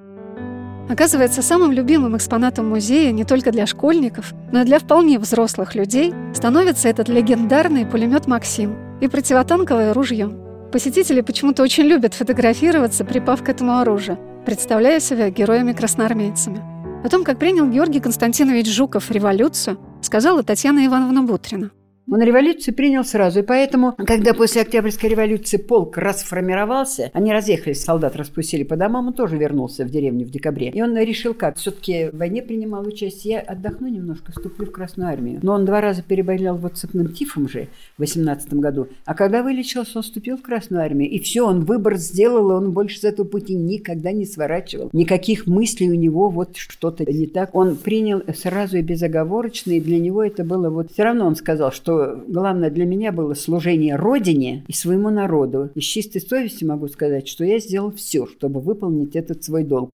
Оказывается, 0.88 1.40
самым 1.40 1.70
любимым 1.70 2.16
экспонатом 2.16 2.68
музея 2.68 3.12
не 3.12 3.22
только 3.22 3.52
для 3.52 3.66
школьников, 3.66 4.32
но 4.50 4.62
и 4.62 4.64
для 4.64 4.80
вполне 4.80 5.20
взрослых 5.20 5.76
людей 5.76 6.12
становится 6.34 6.88
этот 6.88 7.08
легендарный 7.08 7.86
пулемет 7.86 8.26
«Максим» 8.26 8.76
и 9.00 9.06
противотанковое 9.06 9.94
ружье. 9.94 10.39
Посетители 10.72 11.20
почему-то 11.20 11.64
очень 11.64 11.84
любят 11.84 12.14
фотографироваться, 12.14 13.04
припав 13.04 13.42
к 13.42 13.48
этому 13.48 13.78
оружию, 13.78 14.18
представляя 14.46 15.00
себя 15.00 15.28
героями-красноармейцами. 15.28 16.62
О 17.04 17.08
том, 17.08 17.24
как 17.24 17.38
принял 17.38 17.66
Георгий 17.66 18.00
Константинович 18.00 18.68
Жуков 18.68 19.10
революцию, 19.10 19.78
сказала 20.00 20.42
Татьяна 20.44 20.86
Ивановна 20.86 21.22
Бутрина. 21.22 21.72
Он 22.10 22.20
революцию 22.22 22.74
принял 22.74 23.04
сразу. 23.04 23.38
И 23.38 23.42
поэтому, 23.42 23.94
когда 23.96 24.34
после 24.34 24.62
Октябрьской 24.62 25.10
революции 25.10 25.58
полк 25.58 25.96
расформировался, 25.96 27.10
они 27.14 27.32
разъехались, 27.32 27.84
солдат 27.84 28.16
распустили 28.16 28.64
по 28.64 28.74
домам, 28.74 29.08
он 29.08 29.12
тоже 29.12 29.36
вернулся 29.36 29.84
в 29.84 29.90
деревню 29.90 30.26
в 30.26 30.30
декабре. 30.30 30.70
И 30.70 30.82
он 30.82 30.96
решил 30.98 31.34
как? 31.34 31.56
Все-таки 31.56 32.10
в 32.10 32.16
войне 32.16 32.42
принимал 32.42 32.84
участие. 32.84 33.34
Я 33.34 33.40
отдохну 33.40 33.86
немножко, 33.86 34.32
вступлю 34.32 34.66
в 34.66 34.72
Красную 34.72 35.08
армию. 35.08 35.38
Но 35.42 35.52
он 35.52 35.64
два 35.64 35.80
раза 35.80 36.02
переболел 36.02 36.56
вот 36.56 36.76
цепным 36.76 37.12
тифом 37.12 37.48
же 37.48 37.68
в 37.96 38.00
18 38.00 38.54
году. 38.54 38.88
А 39.04 39.14
когда 39.14 39.44
вылечился, 39.44 39.98
он 39.98 40.02
вступил 40.02 40.36
в 40.36 40.42
Красную 40.42 40.82
армию. 40.82 41.08
И 41.08 41.20
все, 41.20 41.46
он 41.46 41.60
выбор 41.60 41.96
сделал, 41.96 42.50
и 42.50 42.54
он 42.54 42.72
больше 42.72 42.98
с 42.98 43.04
этого 43.04 43.26
пути 43.26 43.54
никогда 43.54 44.10
не 44.10 44.24
сворачивал. 44.24 44.90
Никаких 44.92 45.46
мыслей 45.46 45.90
у 45.90 45.94
него 45.94 46.28
вот 46.28 46.56
что-то 46.56 47.04
не 47.04 47.28
так. 47.28 47.54
Он 47.54 47.76
принял 47.76 48.20
сразу 48.34 48.78
и 48.78 48.82
безоговорочно, 48.82 49.72
и 49.72 49.80
для 49.80 50.00
него 50.00 50.24
это 50.24 50.42
было 50.42 50.70
вот... 50.70 50.90
Все 50.90 51.04
равно 51.04 51.26
он 51.26 51.36
сказал, 51.36 51.70
что 51.70 51.99
главное 52.28 52.70
для 52.70 52.84
меня 52.84 53.12
было 53.12 53.34
служение 53.34 53.96
Родине 53.96 54.64
и 54.68 54.72
своему 54.72 55.10
народу. 55.10 55.70
И 55.74 55.80
с 55.80 55.84
чистой 55.84 56.20
совестью 56.20 56.68
могу 56.68 56.88
сказать, 56.88 57.28
что 57.28 57.44
я 57.44 57.58
сделал 57.58 57.92
все, 57.92 58.26
чтобы 58.26 58.60
выполнить 58.60 59.16
этот 59.16 59.44
свой 59.44 59.64
долг. 59.64 59.90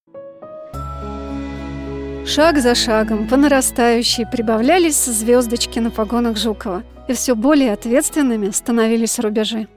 Шаг 2.25 2.59
за 2.59 2.75
шагом, 2.75 3.27
по 3.27 3.37
нарастающей, 3.37 4.25
прибавлялись 4.25 5.05
звездочки 5.05 5.79
на 5.79 5.91
погонах 5.91 6.37
Жукова, 6.37 6.83
и 7.07 7.13
все 7.13 7.35
более 7.35 7.71
ответственными 7.71 8.49
становились 8.49 9.17
рубежи. 9.19 9.67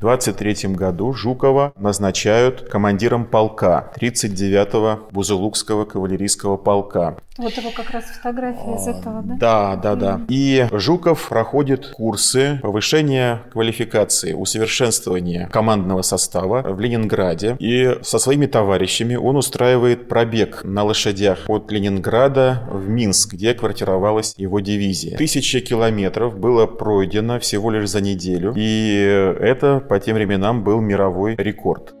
23 0.00 0.74
году 0.74 1.12
Жукова 1.12 1.72
назначают 1.76 2.68
командиром 2.68 3.26
полка 3.26 3.92
39-го 4.00 5.08
Бузулукского 5.12 5.84
кавалерийского 5.84 6.56
полка. 6.56 7.18
Вот 7.40 7.56
его 7.56 7.70
как 7.70 7.90
раз 7.90 8.04
фотография 8.04 8.76
из 8.76 8.86
этого, 8.86 9.22
да? 9.22 9.36
Да, 9.40 9.76
да, 9.76 9.94
да. 9.94 10.20
И 10.28 10.66
Жуков 10.72 11.28
проходит 11.28 11.86
курсы 11.96 12.58
повышения 12.62 13.42
квалификации, 13.50 14.34
усовершенствования 14.34 15.48
командного 15.48 16.02
состава 16.02 16.62
в 16.62 16.78
Ленинграде. 16.80 17.56
И 17.58 17.96
со 18.02 18.18
своими 18.18 18.44
товарищами 18.44 19.14
он 19.14 19.36
устраивает 19.36 20.06
пробег 20.08 20.64
на 20.64 20.84
лошадях 20.84 21.38
от 21.48 21.72
Ленинграда 21.72 22.68
в 22.70 22.88
Минск, 22.88 23.32
где 23.32 23.54
квартировалась 23.54 24.34
его 24.36 24.60
дивизия. 24.60 25.16
Тысяча 25.16 25.60
километров 25.60 26.38
было 26.38 26.66
пройдено 26.66 27.38
всего 27.40 27.70
лишь 27.70 27.88
за 27.88 28.02
неделю. 28.02 28.52
И 28.54 29.34
это 29.40 29.80
по 29.80 29.98
тем 29.98 30.16
временам 30.16 30.62
был 30.62 30.80
мировой 30.80 31.36
рекорд. 31.36 31.94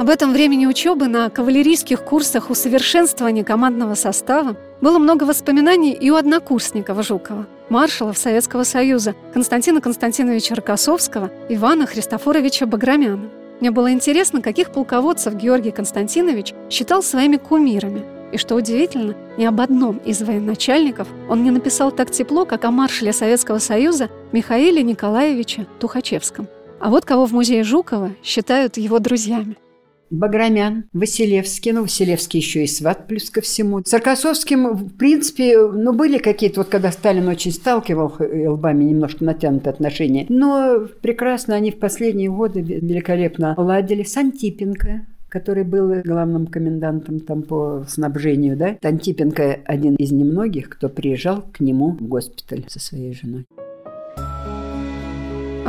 Об 0.00 0.08
этом 0.08 0.32
времени 0.32 0.64
учебы 0.64 1.08
на 1.08 1.28
кавалерийских 1.28 2.02
курсах 2.02 2.48
усовершенствования 2.48 3.44
командного 3.44 3.94
состава 3.94 4.56
было 4.80 4.98
много 4.98 5.24
воспоминаний 5.24 5.92
и 5.92 6.08
у 6.08 6.14
однокурсников 6.14 7.04
Жукова, 7.06 7.46
маршалов 7.68 8.16
Советского 8.16 8.62
Союза 8.62 9.14
Константина 9.34 9.82
Константиновича 9.82 10.54
Рокоссовского, 10.54 11.30
Ивана 11.50 11.86
Христофоровича 11.86 12.64
Баграмяна. 12.64 13.28
Мне 13.60 13.70
было 13.70 13.92
интересно, 13.92 14.40
каких 14.40 14.72
полководцев 14.72 15.34
Георгий 15.34 15.70
Константинович 15.70 16.54
считал 16.70 17.02
своими 17.02 17.36
кумирами. 17.36 18.02
И 18.32 18.38
что 18.38 18.54
удивительно, 18.54 19.14
ни 19.36 19.44
об 19.44 19.60
одном 19.60 19.98
из 19.98 20.22
военачальников 20.22 21.08
он 21.28 21.44
не 21.44 21.50
написал 21.50 21.92
так 21.92 22.10
тепло, 22.10 22.46
как 22.46 22.64
о 22.64 22.70
маршале 22.70 23.12
Советского 23.12 23.58
Союза 23.58 24.08
Михаиле 24.32 24.82
Николаевиче 24.82 25.66
Тухачевском. 25.78 26.48
А 26.80 26.88
вот 26.88 27.04
кого 27.04 27.26
в 27.26 27.32
музее 27.32 27.64
Жукова 27.64 28.12
считают 28.22 28.78
его 28.78 28.98
друзьями– 28.98 29.58
Баграмян, 30.10 30.84
Василевский, 30.92 31.72
ну, 31.72 31.82
Василевский 31.82 32.40
еще 32.40 32.64
и 32.64 32.66
сват 32.66 33.06
плюс 33.06 33.30
ко 33.30 33.40
всему. 33.40 33.82
С 33.84 33.94
Аркасовским, 33.94 34.74
в 34.74 34.96
принципе, 34.96 35.58
ну, 35.58 35.92
были 35.92 36.18
какие-то, 36.18 36.60
вот 36.60 36.68
когда 36.68 36.90
Сталин 36.92 37.28
очень 37.28 37.52
сталкивал 37.52 38.14
лбами 38.18 38.84
немножко 38.84 39.24
натянутые 39.24 39.72
отношения, 39.72 40.26
но 40.28 40.86
прекрасно 41.00 41.54
они 41.54 41.70
в 41.70 41.78
последние 41.78 42.30
годы 42.30 42.60
великолепно 42.60 43.54
ладили. 43.56 44.02
С 44.02 44.16
Антипенко, 44.16 45.06
который 45.28 45.64
был 45.64 46.02
главным 46.02 46.46
комендантом 46.46 47.20
там 47.20 47.42
по 47.42 47.84
снабжению, 47.88 48.56
да. 48.56 48.76
Антипенко 48.82 49.60
один 49.64 49.94
из 49.94 50.10
немногих, 50.10 50.68
кто 50.68 50.88
приезжал 50.88 51.44
к 51.52 51.60
нему 51.60 51.92
в 51.92 52.02
госпиталь 52.02 52.64
со 52.68 52.80
своей 52.80 53.14
женой. 53.14 53.46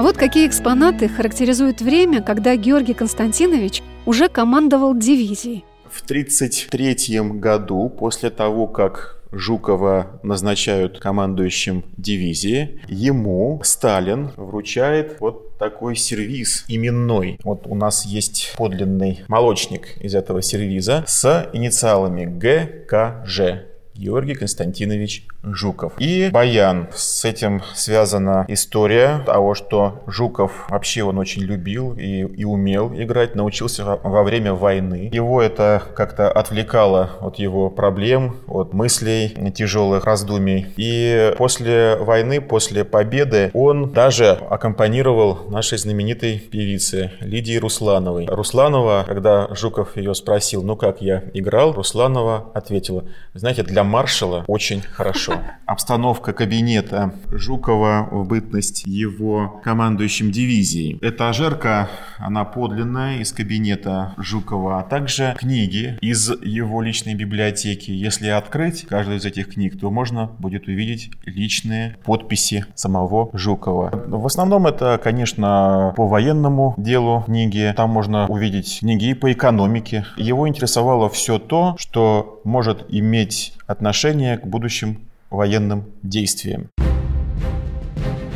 А 0.01 0.03
вот 0.03 0.17
какие 0.17 0.47
экспонаты 0.47 1.07
характеризуют 1.07 1.79
время, 1.79 2.23
когда 2.23 2.55
Георгий 2.55 2.95
Константинович 2.95 3.83
уже 4.07 4.29
командовал 4.29 4.97
дивизией. 4.97 5.63
В 5.87 6.01
1933 6.01 7.19
году, 7.39 7.87
после 7.87 8.31
того, 8.31 8.65
как 8.65 9.21
Жукова 9.31 10.19
назначают 10.23 10.99
командующим 10.99 11.85
дивизии, 11.97 12.81
ему 12.87 13.61
Сталин 13.63 14.31
вручает 14.37 15.17
вот 15.19 15.59
такой 15.59 15.95
сервиз 15.95 16.65
именной. 16.67 17.37
Вот 17.43 17.67
у 17.67 17.75
нас 17.75 18.03
есть 18.03 18.55
подлинный 18.57 19.19
молочник 19.27 19.97
из 20.01 20.15
этого 20.15 20.41
сервиза 20.41 21.03
с 21.05 21.47
инициалами 21.53 22.25
ГКЖ. 22.25 23.67
Георгий 24.01 24.33
Константинович 24.33 25.27
Жуков. 25.43 25.93
И 25.99 26.29
Баян. 26.31 26.87
С 26.91 27.23
этим 27.23 27.61
связана 27.75 28.45
история 28.47 29.21
того, 29.27 29.53
что 29.53 30.03
Жуков 30.07 30.65
вообще 30.69 31.03
он 31.03 31.19
очень 31.19 31.43
любил 31.43 31.93
и, 31.93 32.21
и 32.21 32.43
умел 32.43 32.91
играть, 32.95 33.35
научился 33.35 33.85
во 33.85 34.23
время 34.23 34.53
войны. 34.53 35.09
Его 35.13 35.39
это 35.41 35.83
как-то 35.95 36.31
отвлекало 36.31 37.11
от 37.21 37.37
его 37.37 37.69
проблем, 37.69 38.37
от 38.47 38.73
мыслей, 38.73 39.29
тяжелых 39.51 40.05
раздумий. 40.05 40.65
И 40.77 41.33
после 41.37 41.95
войны, 41.97 42.41
после 42.41 42.83
победы, 42.83 43.51
он 43.53 43.91
даже 43.91 44.31
аккомпанировал 44.49 45.49
нашей 45.49 45.77
знаменитой 45.77 46.39
певице 46.39 47.11
Лидии 47.19 47.57
Руслановой. 47.57 48.25
Русланова, 48.25 49.05
когда 49.07 49.47
Жуков 49.53 49.95
ее 49.95 50.15
спросил, 50.15 50.63
ну 50.63 50.75
как 50.75 51.03
я 51.03 51.23
играл, 51.35 51.73
Русланова 51.73 52.49
ответила, 52.55 53.03
знаете, 53.35 53.61
для 53.61 53.83
маршала 53.91 54.45
очень 54.47 54.81
хорошо. 54.81 55.33
Обстановка 55.65 56.33
кабинета 56.33 57.13
Жукова 57.29 58.07
в 58.09 58.25
бытность 58.25 58.83
его 58.87 59.59
командующим 59.63 60.31
дивизией. 60.31 60.97
Этажерка, 61.01 61.89
она 62.17 62.45
подлинная 62.45 63.17
из 63.17 63.33
кабинета 63.33 64.13
Жукова, 64.17 64.79
а 64.79 64.83
также 64.83 65.35
книги 65.37 65.97
из 66.01 66.31
его 66.41 66.81
личной 66.81 67.15
библиотеки. 67.15 67.91
Если 67.91 68.27
открыть 68.27 68.87
каждую 68.87 69.17
из 69.17 69.25
этих 69.25 69.53
книг, 69.53 69.79
то 69.79 69.91
можно 69.91 70.27
будет 70.39 70.67
увидеть 70.67 71.11
личные 71.25 71.97
подписи 72.05 72.65
самого 72.75 73.29
Жукова. 73.33 73.91
В 74.07 74.25
основном 74.25 74.67
это, 74.67 74.99
конечно, 75.03 75.93
по 75.97 76.07
военному 76.07 76.75
делу 76.77 77.23
книги. 77.25 77.73
Там 77.75 77.89
можно 77.89 78.27
увидеть 78.27 78.79
книги 78.79 79.09
и 79.09 79.13
по 79.13 79.31
экономике. 79.31 80.05
Его 80.15 80.47
интересовало 80.47 81.09
все 81.09 81.39
то, 81.39 81.75
что 81.77 82.41
может 82.43 82.85
иметь 82.89 83.53
отношение 83.71 84.37
к 84.37 84.45
будущим 84.45 84.99
военным 85.29 85.85
действиям. 86.03 86.67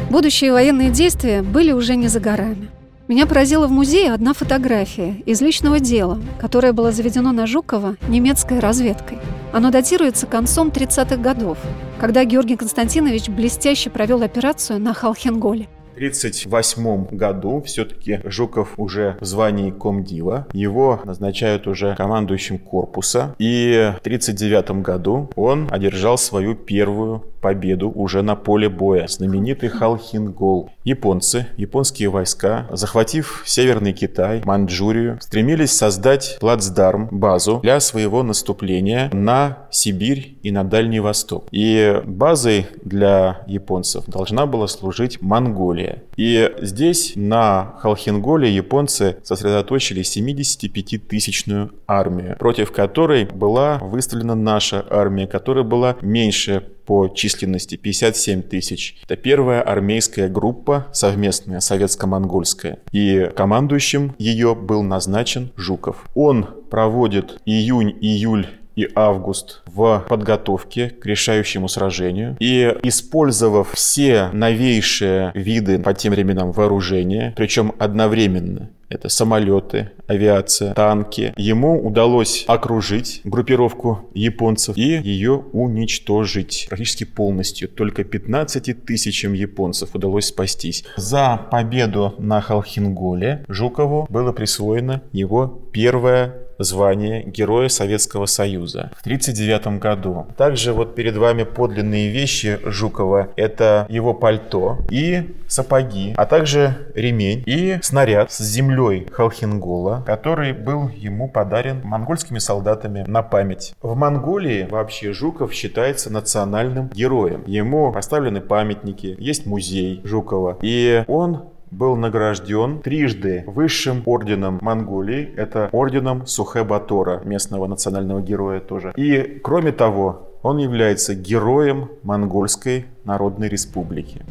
Будущие 0.09 0.53
военные 0.53 0.91
действия 0.91 1.41
были 1.41 1.71
уже 1.71 1.95
не 1.95 2.07
за 2.07 2.19
горами. 2.19 2.69
Меня 3.07 3.27
поразила 3.27 3.67
в 3.67 3.71
музее 3.71 4.13
одна 4.13 4.33
фотография 4.33 5.17
из 5.27 5.39
личного 5.39 5.79
дела, 5.79 6.19
которое 6.39 6.73
было 6.73 6.91
заведено 6.91 7.31
на 7.31 7.45
Жукова 7.45 7.97
немецкой 8.07 8.59
разведкой. 8.59 9.19
Оно 9.53 9.69
датируется 9.69 10.25
концом 10.25 10.69
30-х 10.69 11.17
годов, 11.17 11.59
когда 11.99 12.23
Георгий 12.23 12.55
Константинович 12.55 13.29
блестяще 13.29 13.91
провел 13.91 14.23
операцию 14.23 14.79
на 14.79 14.95
Халхенголе. 14.95 15.67
1938 15.95 17.17
году 17.17 17.61
все-таки 17.65 18.19
Жуков 18.25 18.73
уже 18.77 19.17
в 19.19 19.25
звании 19.25 19.71
комдива. 19.71 20.47
Его 20.53 21.01
назначают 21.03 21.67
уже 21.67 21.95
командующим 21.95 22.59
корпуса. 22.59 23.35
И 23.39 23.91
в 23.95 23.99
1939 23.99 24.83
году 24.83 25.29
он 25.35 25.67
одержал 25.71 26.17
свою 26.17 26.55
первую 26.55 27.23
победу 27.45 27.91
уже 27.91 28.23
на 28.23 28.35
поле 28.35 28.69
боя. 28.69 29.05
Знаменитый 29.07 29.69
Халхингол. 29.69 30.71
Японцы, 30.83 31.45
японские 31.57 32.09
войска, 32.09 32.67
захватив 32.71 33.43
Северный 33.45 33.93
Китай, 33.93 34.41
Манчжурию, 34.43 35.19
стремились 35.21 35.71
создать 35.71 36.37
плацдарм, 36.39 37.07
базу 37.11 37.59
для 37.61 37.79
своего 37.79 38.23
наступления 38.23 39.11
на 39.13 39.67
Сибирь 39.69 40.39
и 40.41 40.49
на 40.49 40.63
Дальний 40.63 40.99
Восток. 40.99 41.47
И 41.51 42.01
базой 42.03 42.65
для 42.83 43.43
японцев 43.45 44.05
должна 44.07 44.47
была 44.47 44.65
служить 44.67 45.21
Монголия. 45.21 46.01
И 46.17 46.51
здесь, 46.61 47.13
на 47.15 47.75
Халхинголе, 47.77 48.51
японцы 48.51 49.17
сосредоточили 49.21 50.01
75-тысячную 50.01 51.73
армию, 51.85 52.37
против 52.39 52.71
которой 52.71 53.25
была 53.25 53.77
выставлена 53.77 54.33
наша 54.33 54.83
армия, 54.89 55.27
которая 55.27 55.63
была 55.63 55.95
меньше 56.01 56.63
по 56.85 57.07
численности 57.07 57.75
57 57.75 58.43
тысяч. 58.43 58.97
Это 59.03 59.15
первая 59.15 59.61
армейская 59.61 60.29
группа 60.29 60.87
совместная 60.93 61.59
советско-монгольская. 61.59 62.79
И 62.91 63.29
командующим 63.35 64.15
ее 64.17 64.55
был 64.55 64.83
назначен 64.83 65.51
Жуков. 65.55 66.05
Он 66.13 66.47
проводит 66.69 67.39
июнь-июль 67.45 68.47
и 68.75 68.89
август 68.95 69.61
в 69.65 70.05
подготовке 70.07 70.89
к 70.89 71.05
решающему 71.05 71.67
сражению. 71.67 72.35
И 72.39 72.75
использовав 72.83 73.71
все 73.73 74.29
новейшие 74.33 75.31
виды 75.33 75.79
по 75.79 75.93
тем 75.93 76.13
временам 76.13 76.51
вооружения, 76.51 77.33
причем 77.35 77.73
одновременно, 77.79 78.69
это 78.95 79.09
самолеты, 79.09 79.91
авиация, 80.07 80.73
танки. 80.73 81.33
Ему 81.37 81.85
удалось 81.85 82.45
окружить 82.47 83.21
группировку 83.23 84.09
японцев 84.13 84.77
и 84.77 84.99
ее 85.03 85.43
уничтожить 85.53 86.67
практически 86.69 87.03
полностью. 87.03 87.67
Только 87.69 88.03
15 88.03 88.85
тысячам 88.85 89.33
японцев 89.33 89.93
удалось 89.93 90.27
спастись. 90.27 90.83
За 90.97 91.37
победу 91.51 92.15
на 92.17 92.41
Халхинголе 92.41 93.45
Жукову 93.47 94.07
было 94.09 94.31
присвоено 94.31 95.01
его 95.11 95.47
первое 95.71 96.44
звание 96.57 97.23
Героя 97.23 97.69
Советского 97.69 98.25
Союза 98.25 98.91
в 98.97 99.01
1939 99.01 99.79
году. 99.79 100.27
Также 100.37 100.73
вот 100.73 100.95
перед 100.95 101.17
вами 101.17 101.43
подлинные 101.43 102.09
вещи 102.09 102.59
Жукова. 102.63 103.29
Это 103.35 103.85
его 103.89 104.13
пальто 104.13 104.79
и 104.89 105.35
сапоги, 105.47 106.13
а 106.17 106.25
также 106.25 106.89
ремень 106.95 107.43
и 107.45 107.79
снаряд 107.81 108.31
с 108.31 108.39
землей 108.39 109.07
Халхингола, 109.11 110.03
который 110.05 110.53
был 110.53 110.89
ему 110.89 111.29
подарен 111.29 111.81
монгольскими 111.83 112.39
солдатами 112.39 113.03
на 113.07 113.21
память. 113.21 113.73
В 113.81 113.95
Монголии 113.95 114.67
вообще 114.69 115.13
Жуков 115.13 115.53
считается 115.53 116.11
национальным 116.11 116.89
героем. 116.89 117.43
Ему 117.45 117.91
поставлены 117.91 118.41
памятники, 118.41 119.15
есть 119.19 119.45
музей 119.45 120.01
Жукова. 120.03 120.57
И 120.61 121.03
он 121.07 121.49
был 121.75 121.95
награжден 121.95 122.79
трижды 122.81 123.43
высшим 123.47 124.01
орденом 124.05 124.59
Монголии. 124.61 125.33
Это 125.35 125.69
орденом 125.71 126.25
Сухэ-Батора, 126.25 127.21
местного 127.25 127.67
национального 127.67 128.21
героя 128.21 128.59
тоже. 128.59 128.93
И, 128.95 129.39
кроме 129.43 129.71
того, 129.71 130.29
он 130.41 130.57
является 130.57 131.15
героем 131.15 131.89
Монгольской 132.03 132.85
Народной 133.03 133.49
Республики. 133.49 134.21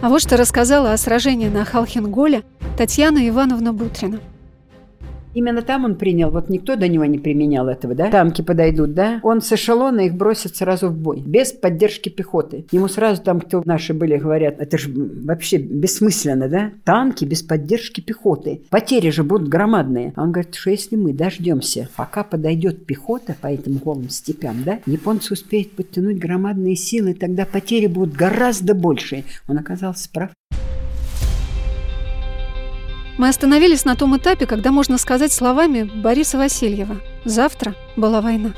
А 0.00 0.08
вот 0.08 0.22
что 0.22 0.36
рассказала 0.36 0.92
о 0.92 0.96
сражении 0.96 1.48
на 1.48 1.64
Халхинголе 1.64 2.44
Татьяна 2.76 3.28
Ивановна 3.28 3.72
Бутрина. 3.72 4.20
Именно 5.34 5.62
там 5.62 5.84
он 5.84 5.96
принял, 5.96 6.30
вот 6.30 6.48
никто 6.48 6.76
до 6.76 6.88
него 6.88 7.04
не 7.04 7.18
применял 7.18 7.68
этого, 7.68 7.94
да? 7.94 8.10
Танки 8.10 8.42
подойдут, 8.42 8.94
да? 8.94 9.20
Он 9.22 9.40
с 9.40 9.52
эшелона 9.52 10.00
их 10.00 10.14
бросит 10.14 10.56
сразу 10.56 10.88
в 10.88 10.96
бой, 10.96 11.22
без 11.24 11.52
поддержки 11.52 12.08
пехоты. 12.08 12.66
Ему 12.72 12.88
сразу 12.88 13.22
там, 13.22 13.40
кто 13.40 13.62
наши 13.64 13.94
были, 13.94 14.16
говорят, 14.16 14.58
это 14.58 14.78
же 14.78 14.90
вообще 14.92 15.58
бессмысленно, 15.58 16.48
да? 16.48 16.72
Танки 16.84 17.24
без 17.24 17.42
поддержки 17.42 18.00
пехоты. 18.00 18.62
Потери 18.70 19.10
же 19.10 19.22
будут 19.22 19.48
громадные. 19.48 20.12
А 20.16 20.22
он 20.22 20.32
говорит, 20.32 20.54
что 20.54 20.70
если 20.70 20.96
мы 20.96 21.12
дождемся, 21.12 21.88
пока 21.96 22.24
подойдет 22.24 22.86
пехота 22.86 23.36
по 23.40 23.48
этим 23.48 23.74
голым 23.78 24.08
степям, 24.08 24.62
да, 24.64 24.80
японцы 24.86 25.34
успеют 25.34 25.72
подтянуть 25.72 26.18
громадные 26.18 26.76
силы, 26.76 27.14
тогда 27.14 27.44
потери 27.44 27.86
будут 27.86 28.14
гораздо 28.14 28.74
больше. 28.74 29.24
Он 29.48 29.58
оказался 29.58 30.08
прав. 30.12 30.30
Мы 33.18 33.28
остановились 33.28 33.84
на 33.84 33.96
том 33.96 34.16
этапе, 34.16 34.46
когда 34.46 34.70
можно 34.70 34.96
сказать 34.96 35.32
словами 35.32 35.82
Бориса 35.82 36.38
Васильева 36.38 37.00
«Завтра 37.24 37.74
была 37.96 38.20
война». 38.20 38.54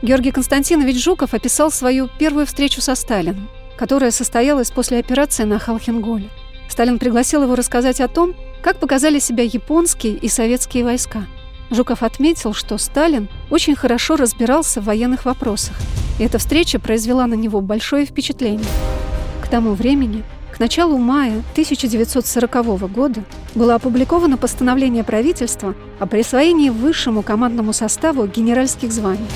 Георгий 0.00 0.30
Константинович 0.30 1.04
Жуков 1.04 1.34
описал 1.34 1.70
свою 1.70 2.08
первую 2.18 2.46
встречу 2.46 2.80
со 2.80 2.94
Сталином, 2.94 3.50
которая 3.76 4.10
состоялась 4.10 4.70
после 4.70 5.00
операции 5.00 5.44
на 5.44 5.58
Халхинголе. 5.58 6.30
Сталин 6.70 6.98
пригласил 6.98 7.42
его 7.42 7.54
рассказать 7.54 8.00
о 8.00 8.08
том, 8.08 8.34
как 8.62 8.78
показали 8.78 9.18
себя 9.18 9.44
японские 9.44 10.14
и 10.14 10.28
советские 10.28 10.84
войска. 10.84 11.26
Жуков 11.70 12.02
отметил, 12.02 12.54
что 12.54 12.78
Сталин 12.78 13.28
очень 13.50 13.76
хорошо 13.76 14.16
разбирался 14.16 14.80
в 14.80 14.84
военных 14.84 15.26
вопросах, 15.26 15.76
и 16.18 16.24
эта 16.24 16.38
встреча 16.38 16.78
произвела 16.78 17.26
на 17.26 17.34
него 17.34 17.60
большое 17.60 18.06
впечатление. 18.06 18.64
К 19.44 19.48
тому 19.48 19.74
времени 19.74 20.24
началу 20.60 20.98
мая 20.98 21.42
1940 21.52 22.92
года 22.92 23.24
было 23.54 23.74
опубликовано 23.74 24.36
постановление 24.36 25.02
правительства 25.02 25.74
о 25.98 26.06
присвоении 26.06 26.68
высшему 26.68 27.22
командному 27.22 27.72
составу 27.72 28.26
генеральских 28.26 28.92
званий. 28.92 29.26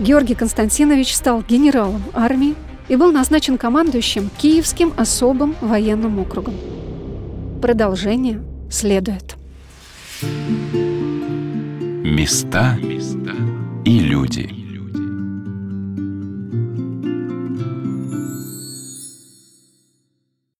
Георгий 0.00 0.34
Константинович 0.34 1.14
стал 1.14 1.42
генералом 1.42 2.02
армии 2.14 2.54
и 2.88 2.96
был 2.96 3.12
назначен 3.12 3.58
командующим 3.58 4.30
Киевским 4.38 4.92
особым 4.96 5.54
военным 5.60 6.18
округом. 6.18 6.54
Продолжение 7.60 8.42
следует. 8.70 9.36
Места 12.04 12.78
и 13.84 13.98
люди– 14.00 14.54